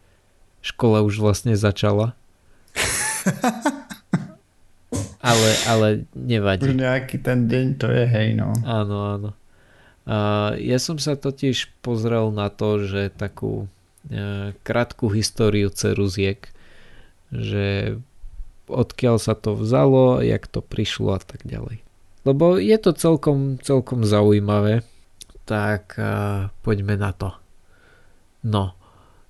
[0.60, 2.12] škola už vlastne začala.
[5.24, 6.68] ale, ale nevadí.
[6.68, 8.52] Už nejaký ten deň to je, hej no.
[8.68, 9.30] Áno, áno.
[10.04, 13.64] A ja som sa totiž pozrel na to, že takú
[14.12, 16.52] e, krátku históriu ceruziek
[17.34, 17.98] že
[18.70, 21.82] odkiaľ sa to vzalo, jak to prišlo a tak ďalej.
[22.24, 24.80] Lebo je to celkom, celkom zaujímavé,
[25.44, 27.36] tak uh, poďme na to.
[28.40, 28.72] No,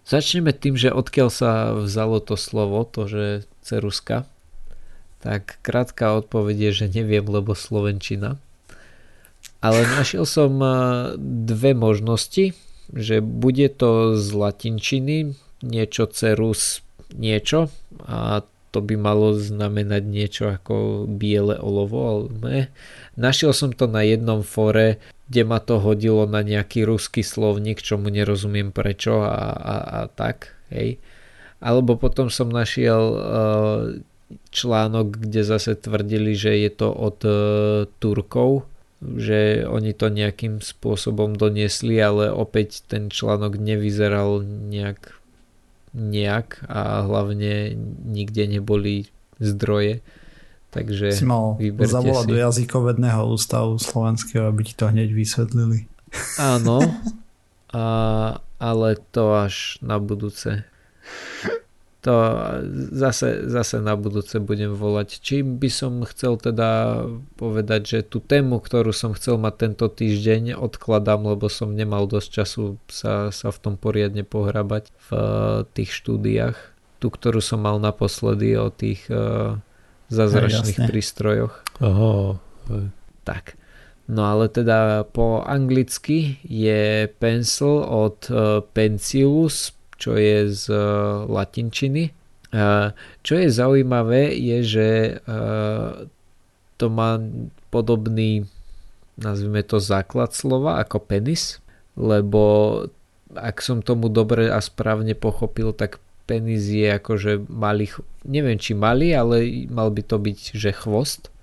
[0.06, 3.24] začneme tým, že odkiaľ sa vzalo to slovo, to, že
[3.66, 4.30] ceruska.
[5.24, 8.36] Tak krátka odpoveď je, že neviem, lebo slovenčina.
[9.64, 10.60] Ale našiel som
[11.24, 12.52] dve možnosti,
[12.92, 15.32] že bude to z latinčiny,
[15.64, 16.83] niečo cerus
[17.14, 17.70] niečo
[18.04, 18.42] a
[18.74, 22.74] to by malo znamenať niečo ako biele olovo, ale
[23.14, 24.98] našiel som to na jednom fore,
[25.30, 30.58] kde ma to hodilo na nejaký ruský slovník, čomu nerozumiem prečo a, a, a tak,
[30.74, 30.98] hej.
[31.62, 33.94] Alebo potom som našiel uh,
[34.50, 37.34] článok, kde zase tvrdili, že je to od uh,
[38.02, 38.66] Turkov,
[39.00, 45.23] že oni to nejakým spôsobom doniesli, ale opäť ten článok nevyzeral nejak
[45.94, 49.06] nejak a hlavne nikde neboli
[49.38, 50.02] zdroje.
[50.74, 52.30] Takže si mal zavolať si.
[52.34, 55.86] do jazykovedného ústavu slovenského, aby ti to hneď vysvetlili.
[56.34, 56.82] Áno,
[57.70, 57.86] a,
[58.58, 60.66] ale to až na budúce
[62.04, 62.16] to
[62.92, 65.24] zase, zase na budúce budem volať.
[65.24, 67.00] Čím by som chcel teda
[67.40, 72.28] povedať, že tú tému, ktorú som chcel mať tento týždeň, odkladám, lebo som nemal dosť
[72.28, 75.20] času sa, sa v tom poriadne pohrabať v uh,
[75.72, 76.56] tých štúdiách.
[77.00, 79.56] Tú, ktorú som mal naposledy o tých uh,
[80.12, 81.56] zázračných prístrojoch.
[81.80, 82.36] Aha.
[83.24, 83.56] Tak.
[84.04, 89.72] No ale teda po anglicky je pencil od uh, Pencilus
[90.04, 90.84] čo je z eh,
[91.24, 92.04] latinčiny.
[93.26, 94.88] Čo je zaujímavé je, že
[95.18, 95.92] eh,
[96.78, 97.18] to má
[97.74, 98.46] podobný
[99.18, 101.62] nazvime to základ slova ako penis,
[101.94, 102.42] lebo
[103.34, 107.90] ak som tomu dobre a správne pochopil, tak penis je akože malý,
[108.26, 111.33] neviem či malý, ale mal by to byť, že chvost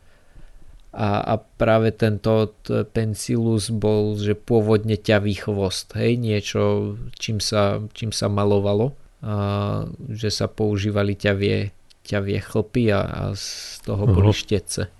[0.91, 2.51] a, a práve tento
[2.91, 8.91] pencilus bol, že pôvodne ťavý chvost, hej, niečo, čím sa, čím sa malovalo,
[9.23, 11.71] a, že sa používali ťavie,
[12.03, 14.15] ťavie chlpy a, a z toho uh-huh.
[14.19, 14.91] boli štetce.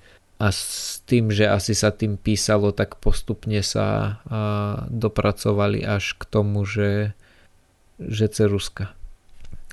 [0.41, 6.23] A s tým, že asi sa tým písalo, tak postupne sa a, dopracovali až k
[6.23, 7.11] tomu, že,
[7.99, 8.95] že ceruska.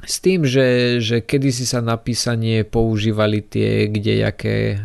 [0.06, 4.76] S tým, že, že kedysi sa na písanie používali tie kdejaké e,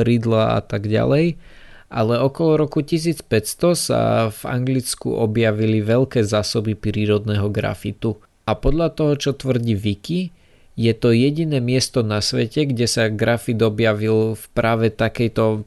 [0.00, 1.36] rydla a tak ďalej,
[1.92, 3.28] ale okolo roku 1500
[3.76, 4.00] sa
[4.32, 8.16] v Anglicku objavili veľké zásoby prírodného grafitu.
[8.48, 10.32] A podľa toho, čo tvrdí Wiki,
[10.74, 15.62] je to jediné miesto na svete, kde sa grafit objavil v práve takejto,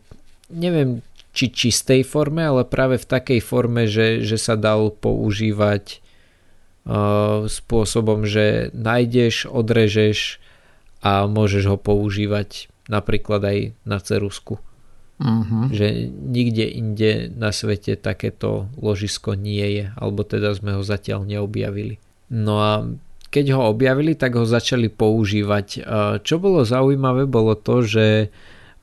[0.51, 0.99] neviem
[1.31, 6.01] či čistej forme, ale práve v takej forme, že, že sa dal používať
[7.51, 10.39] spôsobom, že nájdeš, odrežeš
[11.03, 14.63] a môžeš ho používať napríklad aj na cerusku.
[15.17, 15.67] Uh-huh.
[15.67, 21.99] Že nikde inde na svete takéto ložisko nie je, alebo teda sme ho zatiaľ neobjavili.
[22.31, 22.87] No a
[23.27, 25.83] keď ho objavili, tak ho začali používať.
[26.23, 28.31] Čo bolo zaujímavé, bolo to, že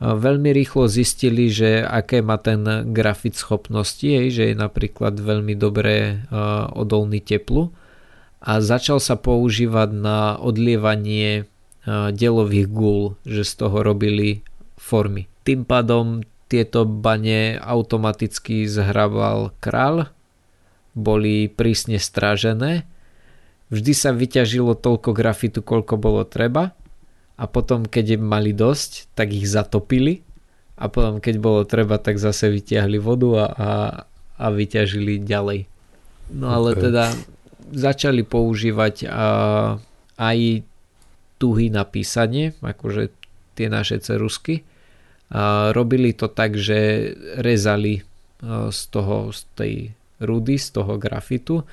[0.03, 2.61] veľmi rýchlo zistili, že aké má ten
[2.93, 6.29] grafit schopnosti, že je napríklad veľmi dobre
[6.77, 7.73] odolný teplu
[8.45, 11.49] a začal sa používať na odlievanie
[11.89, 14.45] delových gul, že z toho robili
[14.77, 15.29] formy.
[15.49, 20.13] Tým pádom tieto bane automaticky zhrabal král,
[20.93, 22.87] boli prísne strážené,
[23.73, 26.77] vždy sa vyťažilo toľko grafitu, koľko bolo treba
[27.35, 30.23] a potom keď mali dosť, tak ich zatopili
[30.79, 33.71] a potom keď bolo treba, tak zase vyťahli vodu a, a,
[34.39, 35.67] a vyťažili ďalej.
[36.31, 36.83] No ale okay.
[36.89, 37.05] teda
[37.73, 39.09] začali používať
[40.19, 40.39] aj
[41.39, 43.11] tuhy na písanie, akože
[43.55, 44.67] tie naše cerusky.
[45.73, 48.05] Robili to tak, že rezali
[48.71, 49.75] z toho, z tej
[50.21, 51.65] rudy, z toho grafitu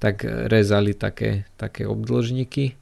[0.00, 2.72] tak rezali také, také obdĺžniky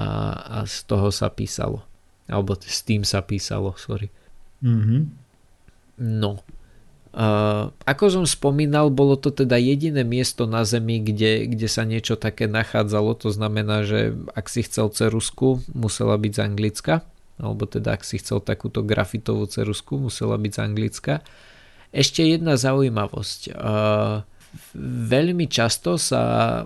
[0.00, 1.84] a, a z toho sa písalo.
[2.30, 4.08] Alebo s tým sa písalo, sorry.
[4.64, 5.02] Mm-hmm.
[6.00, 6.40] No.
[7.12, 12.16] Uh, ako som spomínal, bolo to teda jediné miesto na Zemi, kde, kde sa niečo
[12.16, 13.12] také nachádzalo.
[13.20, 16.94] To znamená, že ak si chcel cerusku, musela byť z Anglicka.
[17.36, 21.14] Alebo teda ak si chcel takúto grafitovú cerusku, musela byť z Anglicka.
[21.92, 23.52] Ešte jedna zaujímavosť.
[23.52, 24.24] Uh,
[25.12, 26.64] veľmi často sa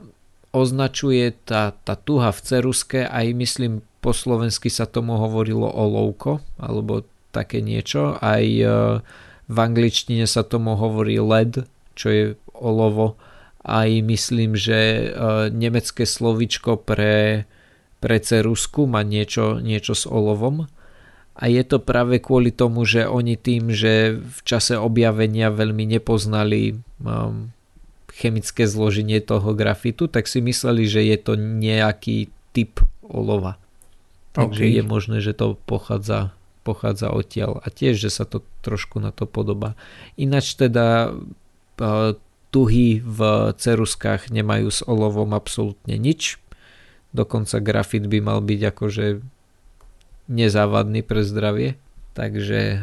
[0.55, 7.03] označuje tá, tá tuha v ceruske, aj myslím po slovensky sa tomu hovorilo olovko, alebo
[7.35, 8.15] také niečo.
[8.23, 9.03] Aj uh,
[9.47, 13.15] v angličtine sa tomu hovorí led, čo je olovo.
[13.67, 17.47] Aj myslím, že uh, nemecké slovičko pre,
[17.99, 20.71] pre cerusku má niečo, niečo s olovom.
[21.37, 26.81] A je to práve kvôli tomu, že oni tým, že v čase objavenia veľmi nepoznali
[27.05, 27.53] um,
[28.17, 33.61] chemické zloženie toho grafitu, tak si mysleli, že je to nejaký typ olova.
[34.33, 34.77] Takže okay.
[34.81, 36.36] je možné, že to pochádza
[36.67, 39.79] pochádza odtiaľ a tiež, že sa to trošku na to podobá.
[40.19, 41.15] Ináč teda
[41.79, 42.19] e,
[42.51, 43.21] tuhy v
[43.55, 46.43] ceruskách nemajú s olovom absolútne nič.
[47.15, 49.07] Dokonca grafit by mal byť akože
[50.27, 51.79] nezávadný pre zdravie.
[52.19, 52.79] Takže e,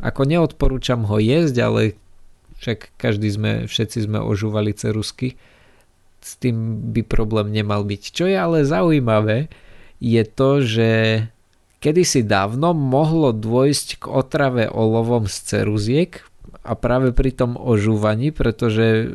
[0.00, 1.82] ako neodporúčam ho jesť, ale
[2.62, 5.36] však každý sme, všetci sme ožúvali cerusky.
[6.18, 8.02] S tým by problém nemal byť.
[8.10, 9.50] Čo je ale zaujímavé,
[9.98, 10.90] je to, že
[11.78, 16.26] Kedysi dávno mohlo dôjsť k otrave olovom z ceruziek
[16.66, 19.14] a práve pri tom ožúvaní, pretože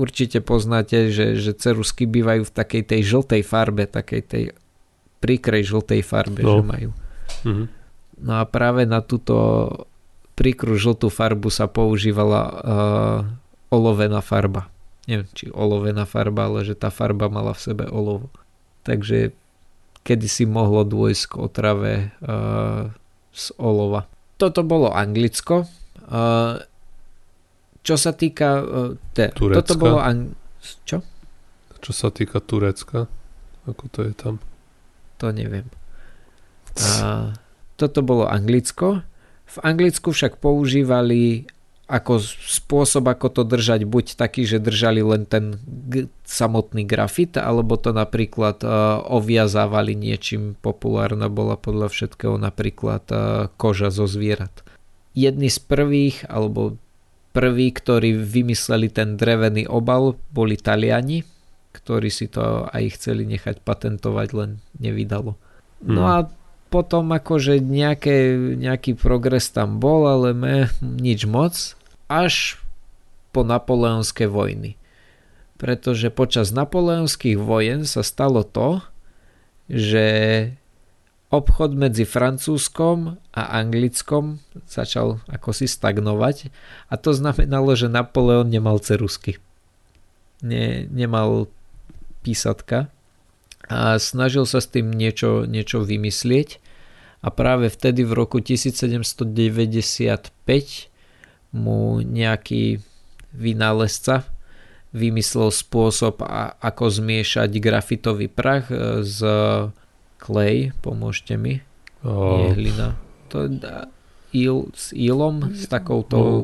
[0.00, 4.44] určite poznáte, že, že cerusky bývajú v takej tej žltej farbe, takej tej
[5.20, 6.58] príkrej žltej farbe, no.
[6.58, 6.90] že majú.
[7.44, 7.64] Mhm.
[8.22, 9.36] No a práve na túto
[10.38, 13.20] príkru žltú farbu sa používala uh,
[13.68, 14.70] olovená farba.
[15.10, 18.30] Neviem, či olovená farba, ale že tá farba mala v sebe olovo.
[18.86, 19.34] Takže
[20.02, 22.90] kedy si mohlo dôjsť k otrave uh,
[23.30, 24.10] z olova.
[24.36, 25.66] Toto bolo Anglicko.
[26.10, 26.58] Uh,
[27.86, 28.62] čo sa týka...
[28.62, 29.62] Uh, te, Turecka.
[29.62, 29.98] Toto bolo...
[30.02, 30.34] Ang-
[30.86, 31.02] čo?
[31.82, 33.10] Čo sa týka Turecka,
[33.66, 34.38] ako to je tam?
[35.18, 35.66] To neviem.
[36.78, 37.34] Uh,
[37.74, 39.02] toto bolo Anglicko.
[39.46, 41.46] V Anglicku však používali
[41.92, 45.60] ako spôsob, ako to držať, buď taký, že držali len ten
[45.92, 50.56] g- samotný grafit, alebo to napríklad uh, oviazávali niečím.
[50.56, 54.64] Populárna bola podľa všetkého napríklad uh, koža zo zvierat.
[55.12, 56.80] Jedni z prvých, alebo
[57.36, 61.28] prví, ktorí vymysleli ten drevený obal, boli Taliani,
[61.76, 64.50] ktorí si to aj chceli nechať patentovať, len
[64.80, 65.36] nevydalo.
[65.84, 66.12] No hmm.
[66.12, 66.16] a
[66.72, 71.76] potom akože nejaké, nejaký progres tam bol, ale me, nič moc
[72.12, 72.60] až
[73.32, 74.76] po napoleonské vojny.
[75.56, 78.84] Pretože počas napoleonských vojen sa stalo to,
[79.72, 80.04] že
[81.32, 86.52] obchod medzi Francúzskom a Anglickom začal ako si stagnovať
[86.92, 89.40] a to znamenalo, že Napoleon nemal cerusky.
[90.44, 91.48] Ne, nemal
[92.20, 92.92] písatka
[93.64, 96.60] a snažil sa s tým niečo, niečo vymyslieť
[97.24, 100.91] a práve vtedy v roku 1795
[101.52, 102.80] mu nejaký
[103.32, 104.28] vynálezca
[104.92, 106.20] vymyslel spôsob,
[106.60, 109.20] ako zmiešať grafitový prach e, z
[110.20, 111.64] clay, pomôžte mi,
[112.04, 112.44] oh.
[112.44, 113.00] nie hlina.
[113.32, 113.48] To
[114.36, 116.40] il, s ilom, s takouto oh.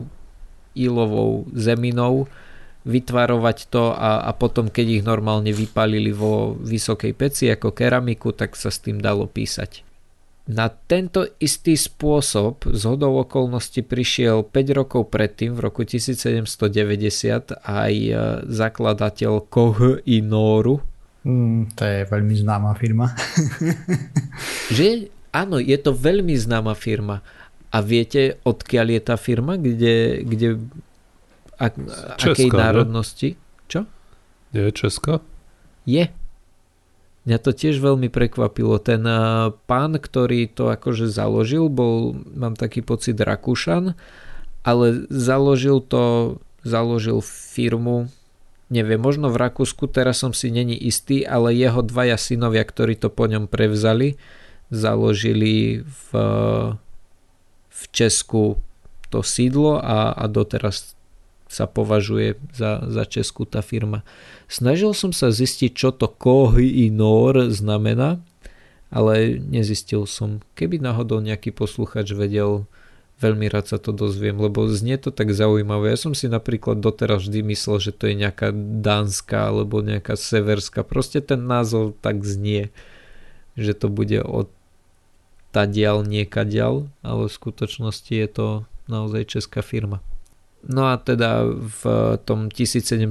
[0.73, 2.29] ilovou zeminou
[2.89, 8.57] vytvarovať to a, a potom keď ich normálne vypalili vo vysokej peci ako keramiku, tak
[8.57, 9.88] sa s tým dalo písať.
[10.49, 16.41] Na tento istý spôsob z hodou okolností prišiel 5 rokov predtým, v roku 1790,
[17.69, 18.13] aj e,
[18.49, 20.81] zakladateľ Koh i Noru.
[21.29, 23.13] Mm, to je veľmi známa firma.
[24.77, 27.21] že áno, je to veľmi známa firma.
[27.69, 29.61] A viete, odkiaľ je tá firma?
[29.61, 30.49] Kde, kde
[31.61, 31.77] ak,
[32.17, 33.29] Česka, akej národnosti?
[33.37, 33.69] Ne?
[33.69, 33.81] Čo?
[34.57, 35.21] Je Česka?
[35.85, 36.09] Je.
[37.29, 38.81] Mňa to tiež veľmi prekvapilo.
[38.81, 43.93] Ten eh, pán, ktorý to akože založil, bol, mám taký pocit, Rakúšan,
[44.65, 48.09] ale založil to, založil firmu,
[48.73, 53.13] neviem, možno v Rakúsku, teraz som si není istý, ale jeho dvaja synovia, ktorí to
[53.13, 54.17] po ňom prevzali,
[54.73, 56.09] založili v,
[57.69, 58.57] v Česku
[59.09, 60.98] to sídlo a, a doteraz
[61.49, 64.05] sa považuje za, za Česku tá firma.
[64.47, 68.21] Snažil som sa zistiť, čo to kohy i nor znamená,
[68.93, 70.45] ale nezistil som.
[70.55, 72.69] Keby náhodou nejaký posluchač vedel
[73.19, 75.95] veľmi rád sa to dozviem, lebo znie to tak zaujímavé.
[75.95, 80.87] Ja som si napríklad doteraz vždy myslel, že to je nejaká dánska alebo nejaká severská.
[80.87, 82.71] Proste ten názov tak znie,
[83.59, 84.47] že to bude od
[85.51, 88.47] tadial niekadial, ale v skutočnosti je to
[88.87, 89.99] naozaj česká firma.
[90.69, 91.83] No a teda v
[92.29, 93.09] tom 1790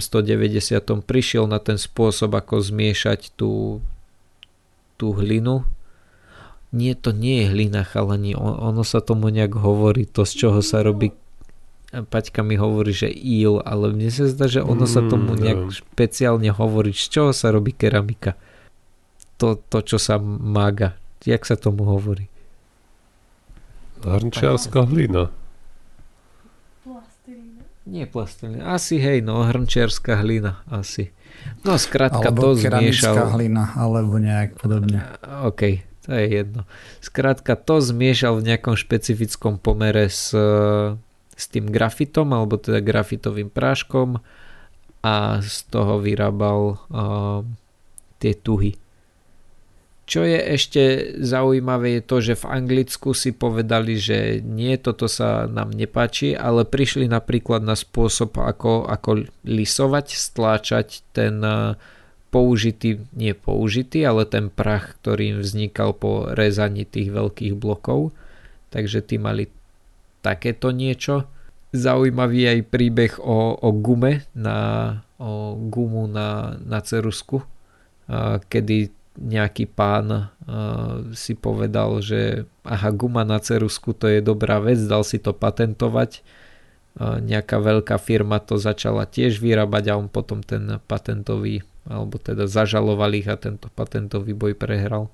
[1.01, 3.81] prišiel na ten spôsob, ako zmiešať tú,
[5.01, 5.65] tú hlinu.
[6.69, 10.85] Nie, to nie je hlina chalani, ono sa tomu nejak hovorí, to z čoho sa
[10.85, 11.17] robí
[11.87, 15.61] Paťka mi hovorí, že íl, ale mne sa zdá, že ono sa tomu mm, nejak
[15.71, 18.35] špeciálne hovorí, z čoho sa robí keramika.
[19.39, 20.99] To, to čo sa mága.
[21.23, 22.27] Jak sa tomu hovorí?
[24.03, 25.31] Hrnčiarská hlina.
[27.87, 28.75] Nie plastelina.
[28.75, 31.15] Asi hej, no, hrnčiarská hlina, asi.
[31.63, 33.31] No, skrátka alebo to zmiešal.
[33.31, 35.07] hlina, alebo nejak podobne.
[35.47, 36.61] OK, to je jedno.
[36.99, 40.35] Skrátka to zmiešal v nejakom špecifickom pomere s,
[41.31, 44.19] s tým grafitom, alebo teda grafitovým práškom
[44.99, 47.39] a z toho vyrábal uh,
[48.19, 48.75] tie tuhy.
[50.07, 50.83] Čo je ešte
[51.19, 56.63] zaujímavé je to, že v Anglicku si povedali, že nie, toto sa nám nepáči, ale
[56.63, 61.75] prišli napríklad na spôsob, ako, ako lisovať, stláčať ten eh,
[62.31, 68.15] použitý, nie použitý, ale ten prach, ktorý vznikal po rezaní tých veľkých blokov.
[68.71, 69.51] Takže tí mali
[70.23, 71.27] takéto niečo.
[71.75, 74.59] Zaujímavý aj príbeh o, o gume na,
[75.19, 77.43] o gumu na, na cerusku,
[78.07, 80.29] eh, kedy nejaký pán uh,
[81.17, 86.21] si povedal, že aha, guma na cerusku to je dobrá vec, dal si to patentovať.
[86.97, 92.45] Uh, nejaká veľká firma to začala tiež vyrábať a on potom ten patentový, alebo teda
[92.45, 95.09] zažaloval ich a tento patentový boj prehral.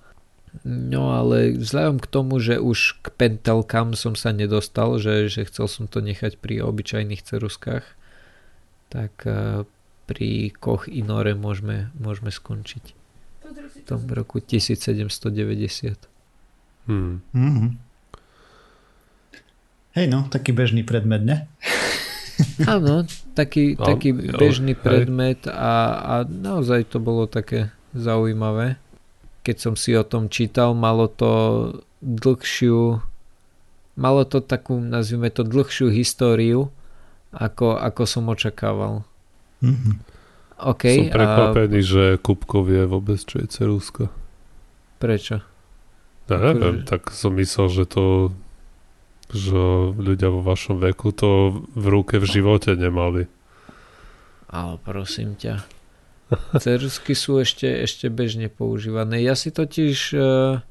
[0.67, 5.65] No ale vzhľadom k tomu, že už k pentelkám som sa nedostal, že, že chcel
[5.65, 7.87] som to nechať pri obyčajných ceruskách,
[8.93, 9.65] tak uh,
[10.05, 13.02] pri Koch Inore môžeme, môžeme skončiť
[13.83, 15.99] tom roku 1790.
[16.87, 17.19] Hmm.
[17.35, 17.69] Mm-hmm.
[19.93, 21.37] Hej no, taký bežný predmet, ne?
[22.73, 23.05] Áno,
[23.37, 24.81] taký, no, taký jo, bežný hej.
[24.81, 28.81] predmet a, a naozaj to bolo také zaujímavé.
[29.45, 31.29] Keď som si o tom čítal, malo to
[32.01, 33.03] dlhšiu
[33.95, 36.73] malo to takú, nazvime to, dlhšiu históriu,
[37.33, 39.05] ako, ako som očakával.
[39.61, 39.95] Mm-hmm.
[40.63, 41.87] Okay, Som prekvapený, a...
[41.87, 44.07] že Kupkov vie vôbec, čo je cerúska.
[45.03, 45.43] Prečo?
[46.31, 48.31] Ja neviem, tak som myslel, že to
[49.33, 49.57] že
[49.97, 53.25] ľudia vo vašom veku to v ruke v živote nemali.
[54.53, 55.65] Ale prosím ťa.
[56.61, 59.25] Cerusky sú ešte, ešte bežne používané.
[59.25, 60.61] Ja si totiž uh,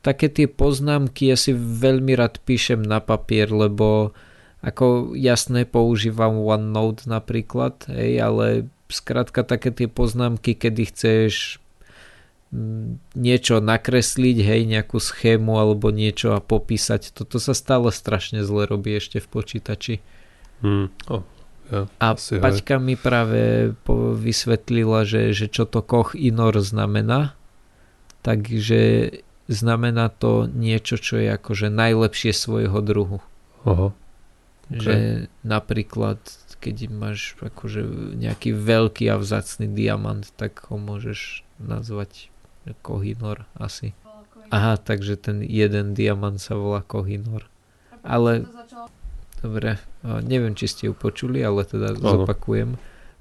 [0.00, 4.16] také tie poznámky ja si veľmi rád píšem na papier, lebo
[4.64, 8.46] ako jasné používam OneNote napríklad, hej, ale
[8.92, 11.58] skrátka také tie poznámky, kedy chceš
[12.54, 17.14] mm, niečo nakresliť, hej, nejakú schému alebo niečo a popísať.
[17.14, 19.94] Toto sa stále strašne zle robí ešte v počítači.
[20.60, 20.92] Hmm.
[21.08, 21.24] Oh,
[21.70, 22.82] ja, a Paťka aj.
[22.82, 23.70] mi práve
[24.18, 27.38] vysvetlila, že, že čo to Koch Inor znamená.
[28.26, 29.14] Takže
[29.46, 33.18] znamená to niečo, čo je akože najlepšie svojho druhu.
[33.64, 33.94] Aha.
[34.70, 34.82] Okay.
[34.82, 34.94] Že
[35.46, 36.18] napríklad,
[36.60, 42.28] keď máš akože nejaký veľký a vzácný diamant, tak ho môžeš nazvať
[42.84, 43.96] Kohinor asi.
[44.52, 47.48] Aha, takže ten jeden diamant sa volá Kohinor.
[48.04, 48.44] Ale,
[49.40, 52.24] dobre, neviem, či ste ju počuli, ale teda ano.
[52.24, 52.76] zopakujem.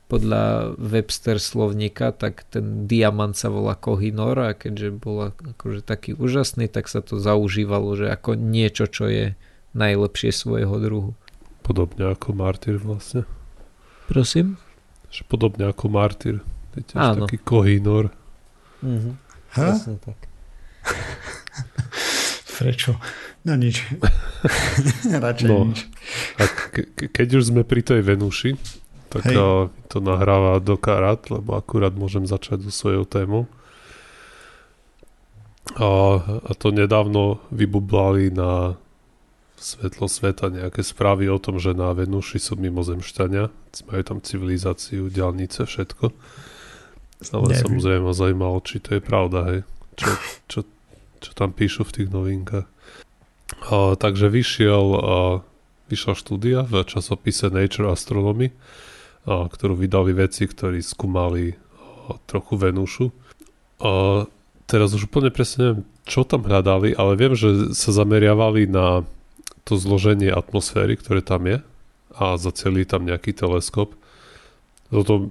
[0.10, 6.66] Podľa Webster slovníka, tak ten diamant sa volá Kohinor a keďže bol akože taký úžasný,
[6.66, 9.38] tak sa to zaužívalo, že ako niečo, čo je
[9.78, 11.12] najlepšie svojho druhu.
[11.62, 13.24] Podobne ako Martyr vlastne.
[14.10, 14.58] Prosím?
[15.14, 16.42] Že podobne ako Martyr.
[16.78, 17.26] Je tiež Áno.
[17.26, 18.14] taký kohínor.
[18.82, 19.18] Mhm.
[19.60, 19.70] Ha?
[19.82, 20.20] tak.
[22.60, 23.00] Prečo?
[23.48, 23.82] No nič.
[25.26, 25.88] Radšej no, nič.
[26.38, 28.60] A ke- keď už sme pri tej Venuši,
[29.10, 29.36] tak Hej.
[29.90, 33.50] to nahráva do karát, lebo akurát môžem začať so svojou témou.
[35.78, 35.86] A,
[36.46, 38.78] a to nedávno vybublali na
[39.60, 43.52] svetlo sveta nejaké správy o tom, že na Venuši sú mimozemšťania,
[43.92, 46.16] majú tam civilizáciu, diálnice, všetko.
[47.36, 47.64] Ale Neviem.
[47.68, 49.60] samozrejme ma zaujímalo, či to je pravda, hej.
[50.00, 50.10] Čo,
[50.48, 50.60] čo,
[51.20, 52.68] čo tam píšu v tých novinkách.
[53.68, 55.04] A, takže vyšiel, a,
[55.92, 58.56] vyšla štúdia v časopise Nature Astronomy,
[59.28, 63.12] a, ktorú vydali veci, ktorí skúmali a, trochu Venušu.
[63.84, 64.24] A,
[64.64, 69.04] teraz už úplne presne neviem, čo tam hľadali, ale viem, že sa zameriavali na
[69.70, 71.62] to zloženie atmosféry, ktoré tam je
[72.18, 73.94] a za celý tam nejaký teleskop.
[74.90, 75.30] Toto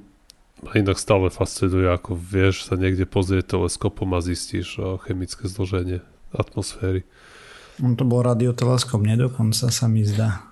[0.62, 5.98] ma inak stále fascinuje, ako vieš sa niekde pozrieť teleskopom a zistíš chemické zloženie
[6.30, 7.02] atmosféry.
[7.82, 10.42] On to bol radioteleskop, nedokonca sa mi zdá.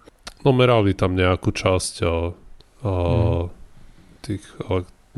[0.47, 2.30] No merali tam nejakú časť a,
[2.87, 3.47] a hmm.
[4.22, 4.43] tých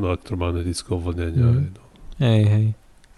[0.00, 1.48] elektromagnetického vlnenia.
[1.52, 1.68] Hmm.
[1.72, 1.82] No.
[2.20, 2.66] Hej, hej.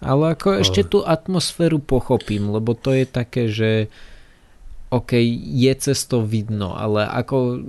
[0.01, 3.87] Ale ako ešte tú atmosféru pochopím, lebo to je také, že
[4.91, 5.15] OK,
[5.55, 7.63] je cesto vidno, ale ako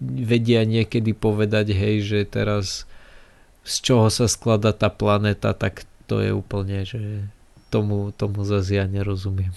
[0.00, 2.84] vedia niekedy povedať, hej, že teraz
[3.64, 7.24] z čoho sa skladá tá planéta, tak to je úplne, že
[7.72, 9.56] tomu, tomu zase ja nerozumiem.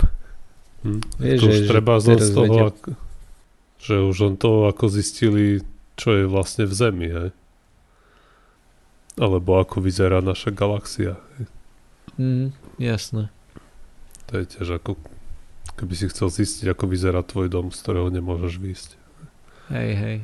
[0.87, 1.03] Hm.
[1.19, 2.95] Vieš, to už že, treba z toho, vedia...
[3.83, 5.59] že už on to ako zistili,
[5.99, 7.29] čo je vlastne v Zemi, hej?
[9.19, 11.19] Alebo ako vyzerá naša galaxia.
[11.35, 11.45] Hej?
[12.15, 12.47] Mm,
[12.79, 13.27] jasné.
[14.31, 14.95] To je tiež ako
[15.77, 18.89] keby si chcel zistiť, ako vyzerá tvoj dom, z ktorého nemôžeš výjsť.
[19.69, 20.17] Hej, hej.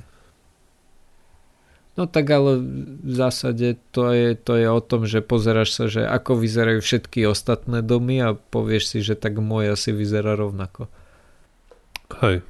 [1.93, 2.57] No tak ale
[3.05, 7.29] v zásade to je, to je o tom, že pozeráš sa, že ako vyzerajú všetky
[7.29, 10.89] ostatné domy a povieš si, že tak môj asi vyzerá rovnako.
[12.25, 12.41] Hej.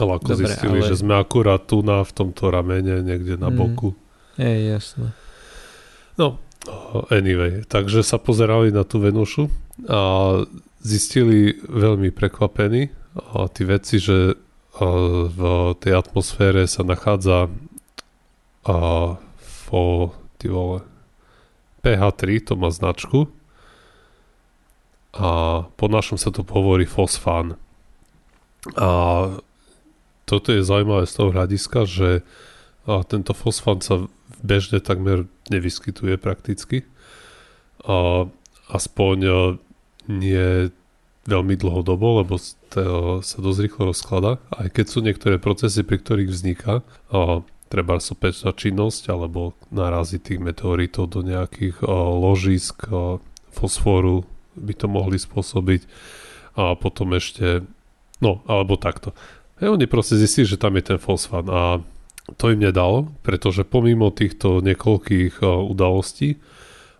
[0.00, 0.88] Ale ako Dobre, zistili, ale...
[0.88, 3.56] že sme akurát tu na v tomto ramene, niekde na mm.
[3.58, 3.92] boku.
[4.40, 5.12] Je, jasné.
[6.16, 6.40] No,
[7.12, 9.52] anyway, takže sa pozerali na tú Venušu
[9.90, 10.00] a
[10.82, 12.90] zistili veľmi prekvapení
[13.54, 14.38] tí veci, že
[14.78, 15.40] v
[15.82, 17.50] tej atmosfére sa nachádza
[19.42, 20.78] fo, vole,
[21.82, 23.26] pH3, to má značku
[25.18, 27.58] a po našom sa to hovorí fosfán.
[28.78, 28.90] A
[30.28, 32.22] toto je zaujímavé z toho hľadiska, že
[33.10, 34.06] tento fosfán sa
[34.44, 36.86] bežne takmer nevyskytuje prakticky.
[37.82, 38.28] A
[38.70, 39.16] aspoň
[40.08, 40.72] nie
[41.28, 42.40] veľmi dlhodobo, lebo
[43.20, 44.40] sa dosť rýchlo rozklada.
[44.48, 46.80] Aj keď sú niektoré procesy, pri ktorých vzniká
[47.12, 53.20] a treba sopečná činnosť alebo narazí tých meteoritov do nejakých uh, ložisk uh,
[53.52, 54.24] fosforu
[54.56, 55.84] by to mohli spôsobiť
[56.56, 57.62] a potom ešte
[58.24, 59.12] no alebo takto
[59.60, 61.84] a oni proste zistili, že tam je ten fosfán a
[62.36, 66.40] to im nedalo, pretože pomimo týchto niekoľkých uh, udalostí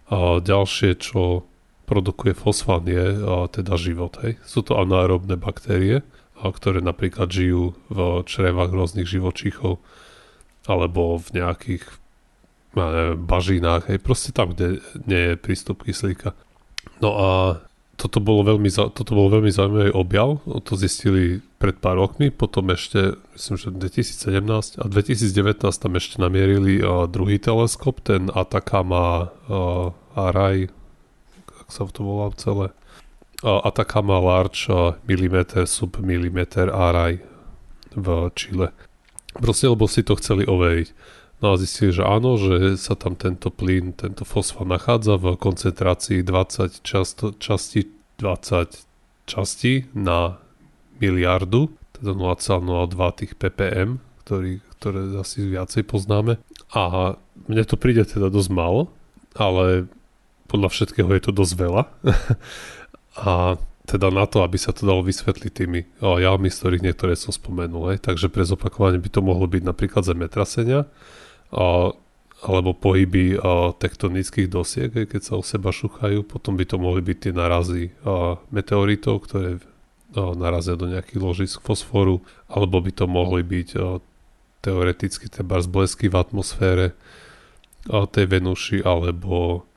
[0.08, 1.48] a ďalšie, čo
[1.88, 4.12] produkuje fosfán je a teda život.
[4.20, 4.36] Hej.
[4.44, 6.04] Sú to anaerobné baktérie,
[6.36, 9.80] ktoré napríklad žijú v črevách rôznych živočíchov
[10.68, 11.82] alebo v nejakých
[12.76, 16.36] neviem, bažinách, hej, proste tam, kde nie je prístup kyslíka.
[17.00, 17.28] No a
[17.98, 23.18] toto bolo veľmi, toto bolo veľmi zaujímavý objav, to zistili pred pár rokmi, potom ešte,
[23.34, 30.70] myslím, že 2017 a 2019 tam ešte namierili uh, druhý teleskop, ten Atacama uh, Array,
[31.68, 32.66] ako sa to volá celé,
[33.44, 37.20] Atacama Large uh, Millimeter Sub Millimeter Array
[37.92, 38.72] v Chile.
[39.36, 40.88] Proste, lebo si to chceli overiť.
[41.38, 46.26] No a zistili, že áno, že sa tam tento plyn, tento fosfát nachádza v koncentrácii
[46.26, 47.86] 20 často, časti,
[48.18, 50.40] 20 častí na
[50.98, 56.42] miliardu, teda 0,02 tých ppm, ktorý, ktoré asi viacej poznáme.
[56.74, 57.14] A
[57.46, 58.90] mne to príde teda dosť málo,
[59.38, 59.86] ale
[60.48, 61.82] podľa všetkého je to dosť veľa.
[63.28, 67.32] a teda na to, aby sa to dalo vysvetliť tými javmi, z ktorých niektoré som
[67.32, 67.96] spomenul.
[67.96, 68.04] Hej.
[68.04, 70.84] Takže pre zopakovanie by to mohlo byť napríklad zemetrasenia,
[71.48, 71.96] o,
[72.44, 76.20] alebo pohyby o, tektonických dosiek, hej, keď sa o seba šuchajú.
[76.20, 81.64] Potom by to mohli byť tie narazy o, meteoritov, ktoré o, narazia do nejakých ložisk
[81.64, 84.04] fosforu, alebo by to mohli byť o,
[84.60, 86.86] teoreticky treba zblesky v atmosfére
[87.88, 89.67] o, tej Venuši, alebo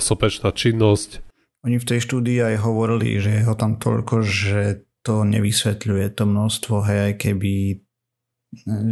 [0.00, 1.26] sopečná činnosť,
[1.66, 6.22] oni v tej štúdii aj hovorili, že je ho tam toľko, že to nevysvetľuje to
[6.22, 7.82] množstvo, hej, aj keby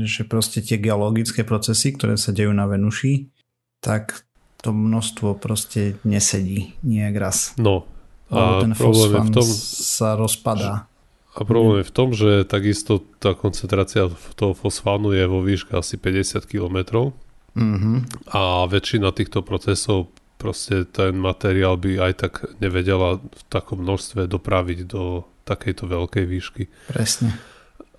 [0.04, 3.30] že proste tie geologické procesy, ktoré sa dejú na Venuši,
[3.78, 4.26] tak
[4.60, 7.54] to množstvo proste nesedí nejak raz.
[7.56, 7.86] No.
[8.28, 9.48] A ten problém je v tom,
[9.78, 10.90] sa rozpadá.
[11.34, 15.94] A problém je v tom, že takisto tá koncentrácia toho fosfánu je vo výške asi
[15.94, 17.12] 50 km.
[17.54, 17.96] Mm-hmm.
[18.34, 20.10] A väčšina týchto procesov
[20.44, 26.68] proste ten materiál by aj tak nevedela v takom množstve dopraviť do takejto veľkej výšky.
[26.92, 27.32] Presne.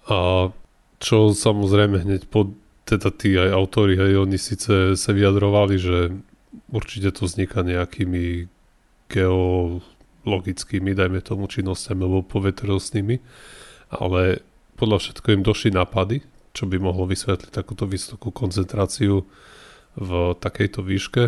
[0.05, 0.53] A
[1.01, 2.53] čo samozrejme hneď po
[2.85, 6.13] teda tí aj autori, hej, oni síce sa vyjadrovali, že
[6.69, 8.45] určite to vzniká nejakými
[9.09, 13.15] geologickými, dajme tomu, činnosťami alebo povetrnostnými,
[13.89, 14.45] ale
[14.77, 16.21] podľa všetko im došli nápady,
[16.53, 19.25] čo by mohlo vysvetliť takúto vysokú koncentráciu
[19.97, 21.23] v takejto výške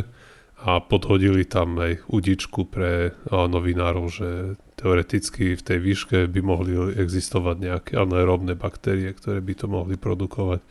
[0.57, 4.29] a podhodili tam aj udičku pre novinárov, že
[4.73, 10.61] teoreticky v tej výške by mohli existovať nejaké anaerobné baktérie, ktoré by to mohli produkovať.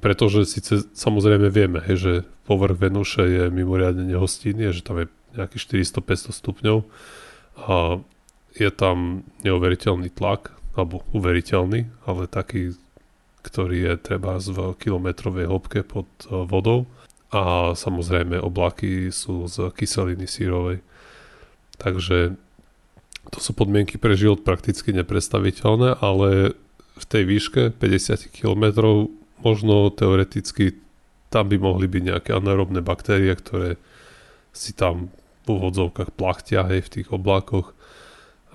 [0.00, 2.12] Pretože síce samozrejme vieme, hej, že
[2.48, 6.78] povrch Venuše je mimoriadne nehostinný, že tam je nejakých 400-500 stupňov
[7.68, 8.00] a
[8.56, 12.76] je tam neuveriteľný tlak, alebo uveriteľný, ale taký,
[13.44, 16.88] ktorý je treba v kilometrovej hĺbke pod vodou
[17.34, 20.82] a samozrejme oblaky sú z kyseliny sírovej.
[21.76, 22.38] Takže
[23.34, 26.54] to sú podmienky pre život prakticky nepredstaviteľné, ale
[26.96, 28.64] v tej výške 50 km
[29.42, 30.78] možno teoreticky
[31.28, 33.76] tam by mohli byť nejaké anaerobné baktérie, ktoré
[34.54, 35.10] si tam
[35.44, 37.74] v úvodzovkách plachtia hej, v tých oblákoch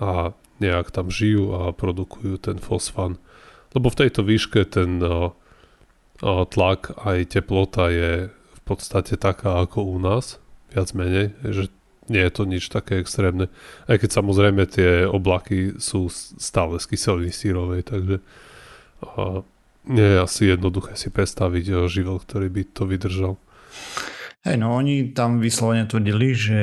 [0.02, 3.20] a nejak tam žijú a produkujú ten fosfán.
[3.72, 5.32] Lebo v tejto výške ten uh,
[6.22, 8.32] tlak aj teplota je
[8.64, 10.38] podstate taká ako u nás,
[10.72, 11.68] viac menej, že
[12.10, 13.46] nie je to nič také extrémne.
[13.86, 18.16] Aj keď samozrejme tie oblaky sú stále z kyseliny sírovej, takže
[19.02, 19.42] a
[19.82, 23.34] nie je asi jednoduché si predstaviť o život, ktorý by to vydržal.
[24.46, 26.62] Hej, no oni tam vyslovene tvrdili, že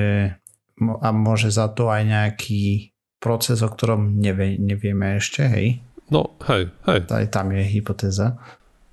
[0.80, 5.84] a môže za to aj nejaký proces, o ktorom nevie, nevieme ešte, hej?
[6.08, 7.00] No, hej, hej.
[7.12, 8.40] Aj tam je hypotéza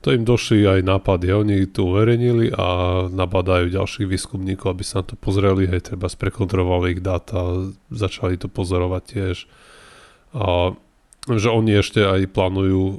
[0.07, 1.35] to im došli aj nápady.
[1.35, 2.67] Oni to uverejnili a
[3.11, 8.47] nabadajú ďalších výskumníkov, aby sa na to pozreli, hej, treba sprekontrolovali ich dáta, začali to
[8.47, 9.37] pozorovať tiež.
[10.31, 10.79] A
[11.27, 12.95] že oni ešte aj plánujú uh,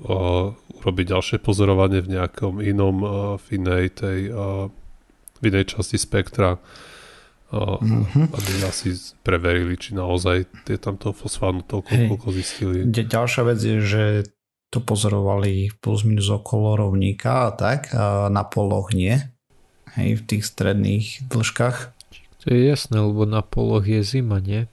[0.84, 4.68] urobiť ďalšie pozorovanie v nejakom inom, uh, v inej tej, uh,
[5.40, 8.36] v inej časti spektra, uh, mm-hmm.
[8.36, 12.12] aby asi preverili, či naozaj je tam toho fosfánu toľko, hey.
[12.12, 12.84] koľko zistili.
[12.84, 14.04] Ďalšia vec je, že
[14.70, 19.16] to pozorovali plus minus okolo rovníka a tak, a na poloch nie.
[19.96, 21.96] Hej, v tých stredných dĺžkach.
[22.44, 24.70] To je jasné, lebo na poloch je zima, nie?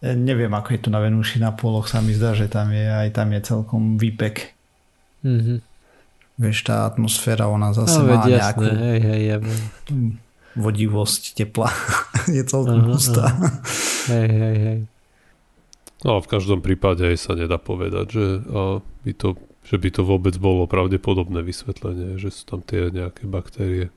[0.00, 2.86] E, neviem, ako je to na Venuši na poloch, sa mi zdá, že tam je
[2.86, 4.54] aj tam je celkom výpek.
[5.26, 5.60] Mhm.
[6.36, 9.36] Vieš, tá atmosféra, ona zase no, má jasné, nejakú hej, hej, ja
[10.56, 11.72] vodivosť tepla.
[12.36, 13.32] je celkom hustá.
[14.08, 14.78] Hej, hej, hej.
[16.04, 18.26] No a v každom prípade aj sa nedá povedať, že,
[19.04, 23.88] by to, že by to vôbec bolo pravdepodobné vysvetlenie, že sú tam tie nejaké baktérie.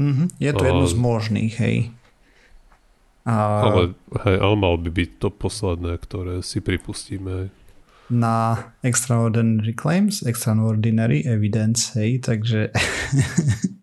[0.00, 0.28] Mm-hmm.
[0.40, 1.78] Je to a, jedno z možných, hej.
[3.28, 3.34] A...
[3.60, 3.82] Ale,
[4.24, 7.52] hej, ale mal by byť to posledné, ktoré si pripustíme.
[8.08, 12.72] Na extraordinary claims, extraordinary evidence, hej, takže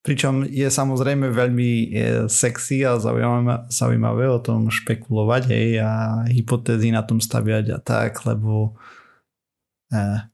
[0.00, 1.92] Pričom je samozrejme veľmi
[2.24, 8.24] sexy a zaujímavé, zaujímavé o tom špekulovať hej, a hypotézy na tom staviať a tak,
[8.24, 8.80] lebo
[9.92, 10.24] eh,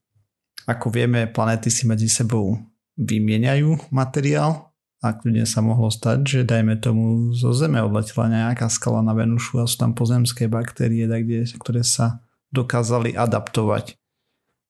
[0.70, 2.62] ako vieme, planéty si medzi sebou
[2.94, 4.70] vymieňajú materiál
[5.02, 9.62] a kľudne sa mohlo stať, že dajme tomu zo Zeme odletela nejaká skala na Venušu
[9.62, 12.22] a sú tam pozemské baktérie, kde, ktoré sa
[12.54, 13.98] dokázali adaptovať.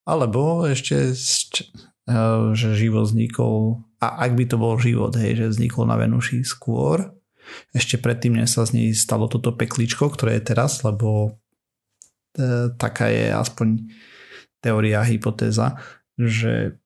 [0.09, 5.89] Alebo ešte, eh, že život vznikol a ak by to bol život, hej, že vznikol
[5.89, 7.17] na Venuši skôr,
[7.71, 11.39] ešte predtým, než sa z nej stalo toto pekličko, ktoré je teraz, lebo
[12.35, 13.87] e, taká je aspoň
[14.61, 15.79] teória, hypotéza,
[16.19, 16.77] že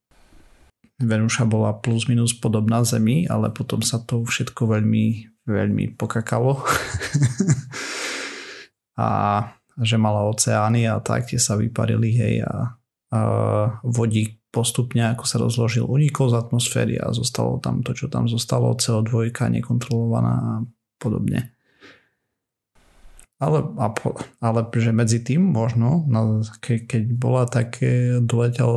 [1.01, 6.61] Venuša bola plus minus podobná Zemi, ale potom sa to všetko veľmi, veľmi pokakalo.
[9.01, 9.07] a
[9.81, 12.77] že mala oceány a tak tie sa vyparili, hej, a,
[13.09, 13.19] a
[13.81, 18.75] vodík postupne, ako sa rozložil, unikol z atmosféry a zostalo tam to, čo tam zostalo,
[18.75, 20.55] CO2 nekontrolovaná a
[20.99, 21.55] podobne.
[23.41, 23.65] Ale,
[24.37, 28.69] ale že medzi tým možno, no, ke, keď bola také, doletel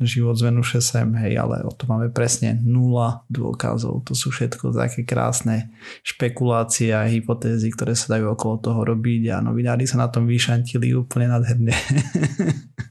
[0.00, 4.08] život z Venuše sem, hej, ale o to máme presne nula dôkazov.
[4.08, 5.68] To sú všetko také krásne
[6.00, 10.96] špekulácie a hypotézy, ktoré sa dajú okolo toho robiť a novinári sa na tom vyšantili
[10.96, 11.76] úplne nadherne.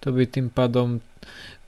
[0.00, 1.04] to by tým pádom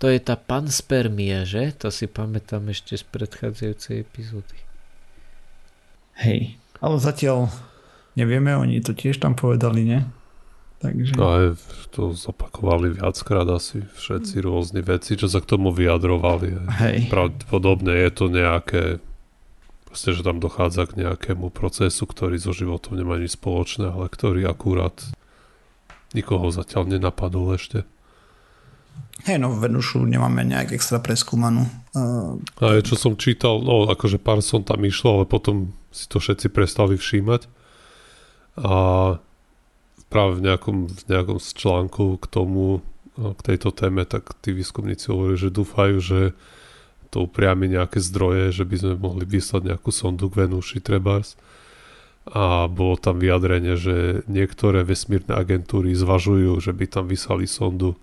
[0.03, 1.70] to je tá panspermia, že?
[1.78, 4.59] To si pamätám ešte z predchádzajúcej epizódy.
[6.18, 7.55] Hej, ale zatiaľ
[8.18, 10.01] nevieme, oni to tiež tam povedali, ne?
[10.83, 11.14] Takže...
[11.14, 11.45] No aj
[11.95, 16.66] to zopakovali viackrát asi všetci rôzni veci, čo sa k tomu vyjadrovali.
[16.83, 17.07] Hej.
[17.07, 18.83] Pravdepodobne je to nejaké
[19.87, 24.43] proste, že tam dochádza k nejakému procesu, ktorý so životom nemá nič spoločné, ale ktorý
[24.51, 24.99] akurát
[26.18, 27.87] nikoho zatiaľ nenapadol ešte.
[29.23, 31.70] Hej, no Venušu nemáme nejak extra preskúmanú.
[31.95, 32.43] Uh...
[32.59, 36.51] A čo som čítal, no akože pár som tam išlo, ale potom si to všetci
[36.51, 37.47] prestali všímať.
[38.59, 38.75] A
[40.11, 42.83] práve v nejakom, v nejakom článku k tomu,
[43.14, 46.20] k tejto téme, tak tí výskumníci hovorí, že dúfajú, že
[47.12, 51.37] to upriami nejaké zdroje, že by sme mohli vyslať nejakú sondu k Venuši Trebars.
[52.23, 58.01] A bolo tam vyjadrenie, že niektoré vesmírne agentúry zvažujú, že by tam vyslali sondu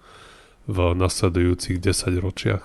[0.70, 2.64] v nasledujúcich 10 ročiach.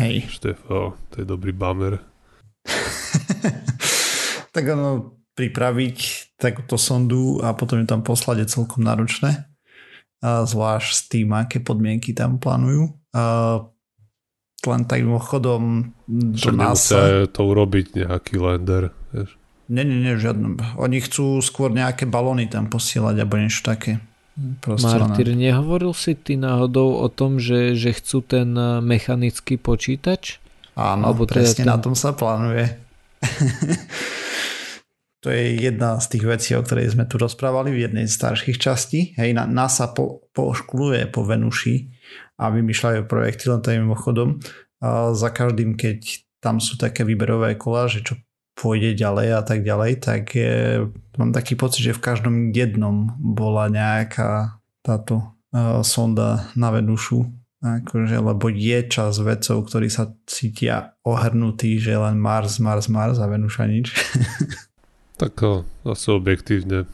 [0.00, 0.40] Hej.
[0.72, 2.00] Oh, to je dobrý bamer.
[4.56, 5.98] tak ono, pripraviť
[6.40, 9.44] takúto sondu a potom ju tam poslať je celkom náročné.
[10.24, 12.96] A zvlášť s tým, aké podmienky tam plánujú.
[13.12, 13.60] A
[14.66, 17.28] len tak mimochodom do NASA...
[17.28, 19.36] to urobiť nejaký lander, vieš.
[19.66, 20.56] Nie, nie, nie, žiadno.
[20.78, 23.98] Oni chcú skôr nejaké balóny tam posielať alebo niečo také.
[24.36, 30.44] Martyr, nehovoril si ty náhodou o tom, že, že chcú ten eh, mechanický počítač?
[30.76, 31.72] Áno, alebo teda presne teda ten...
[31.72, 32.64] na tom sa plánuje.
[35.24, 38.60] to je jedna z tých vecí, o ktorej sme tu rozprávali v jednej z starších
[38.60, 39.16] častí.
[39.16, 41.88] Hej, NASA po, poškuluje po Venuši
[42.36, 44.36] a vymýšľajú projekty, len to je mimochodom.
[44.84, 48.20] A za každým, keď tam sú také výberové kola, že čo
[48.56, 50.88] pôjde ďalej a tak ďalej, tak je,
[51.20, 57.28] mám taký pocit, že v každom jednom bola nejaká táto uh, sonda na Venušu,
[57.60, 63.28] akože, lebo je čas vedcov, ktorí sa cítia ohrnutí, že len Mars, Mars, Mars a
[63.28, 63.92] Venuša nič.
[65.20, 65.36] tak
[65.84, 66.88] asi objektívne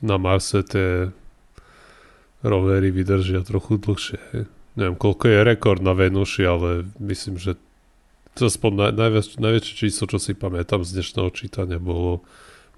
[0.00, 1.12] na Marse tie
[2.44, 4.20] rovery vydržia trochu dlhšie.
[4.76, 6.68] Neviem, koľko je rekord na Venuši, ale
[7.00, 7.56] myslím, že
[8.34, 12.26] to aspoň naj, najviac, najväčšie číslo, čo si pamätám z dnešného čítania, bolo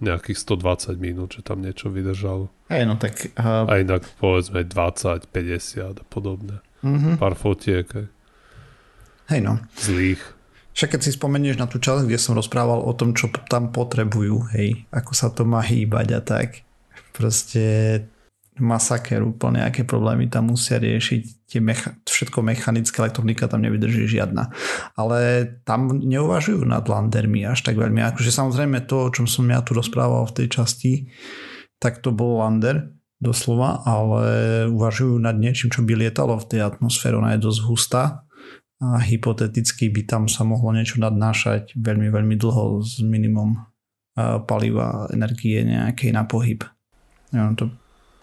[0.05, 2.53] nejakých 120 minút, že tam niečo vydržalo.
[2.69, 3.33] Hej, no tak...
[3.41, 3.65] Uh...
[3.65, 6.61] A inak povedzme 20, 50 a podobne.
[6.85, 7.17] Uh-huh.
[7.17, 7.89] Pár fotiek.
[7.89, 8.07] Hej.
[9.33, 9.57] hej no.
[9.81, 10.21] Zlých.
[10.77, 14.53] Však keď si spomenieš na tú časť, kde som rozprával o tom, čo tam potrebujú,
[14.53, 16.61] hej, ako sa to má hýbať a tak.
[17.17, 17.65] Proste
[18.57, 24.49] masaker úplne, aké problémy tam musia riešiť, tie mecha- všetko mechanické, elektronika tam nevydrží žiadna.
[24.97, 28.01] Ale tam neuvažujú nad landermi až tak veľmi.
[28.01, 30.93] Akože samozrejme to, o čom som ja tu rozprával v tej časti,
[31.77, 34.25] tak to bol lander, doslova, ale
[34.69, 37.17] uvažujú nad niečím, čo by lietalo v tej atmosfére.
[37.17, 38.03] Ona je dosť hustá
[38.77, 43.57] a hypoteticky by tam sa mohlo niečo nadnášať veľmi, veľmi dlho s minimum
[44.45, 46.61] paliva, energie nejakej na pohyb.
[47.33, 47.73] Ja, to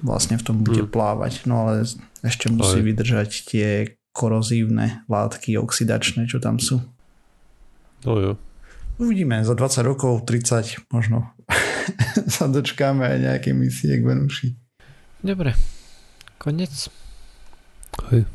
[0.04, 0.92] vlastne v tom bude hmm.
[0.92, 1.48] plávať.
[1.48, 1.88] No ale
[2.22, 2.86] ešte musí Aj.
[2.86, 3.68] vydržať tie
[4.14, 6.84] korozívne látky oxidačné, čo tam sú.
[8.06, 8.32] No jo.
[9.02, 11.34] Uvidíme, za 20 rokov, 30 možno
[12.36, 14.54] sa dočkáme aj nejaké misie k Venuši.
[15.24, 15.58] Dobre,
[16.38, 16.70] konec.
[18.14, 18.30] Hej.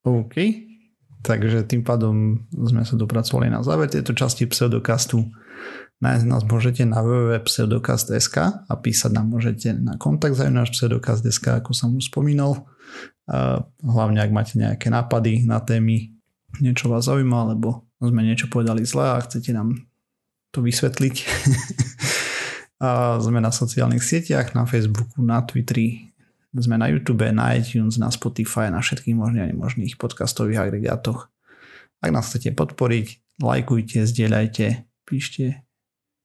[0.00, 0.34] OK,
[1.20, 5.28] takže tým pádom sme sa dopracovali na záver tejto časti pseudokastu.
[6.00, 11.76] Nájsť nás môžete na www.pseudokast.sk a písať nám môžete na kontakt za náš pseudokast.sk, ako
[11.76, 12.64] som už spomínal.
[13.84, 16.16] Hlavne ak máte nejaké nápady na témy,
[16.56, 19.76] niečo vás zaujíma, alebo sme niečo povedali zle a chcete nám
[20.56, 21.16] to vysvetliť.
[22.88, 26.16] a sme na sociálnych sieťach, na Facebooku, na Twitteri,
[26.56, 31.28] sme na YouTube, na iTunes, na Spotify, na všetkých možných a nemožných podcastových agregátoch.
[32.00, 35.60] Ak nás chcete podporiť, lajkujte, zdieľajte, píšte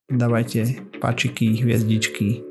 [0.10, 2.46] dávajte pačiky, hviezdičky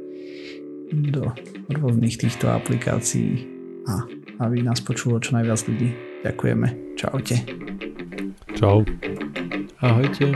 [0.90, 1.30] do
[1.70, 3.46] rôznych týchto aplikácií
[3.86, 4.02] a
[4.42, 5.94] aby nás počulo čo najviac ľudí.
[6.26, 6.68] Ďakujeme.
[6.98, 7.36] Čaute.
[8.58, 8.82] Čau.
[9.78, 10.34] Ahojte.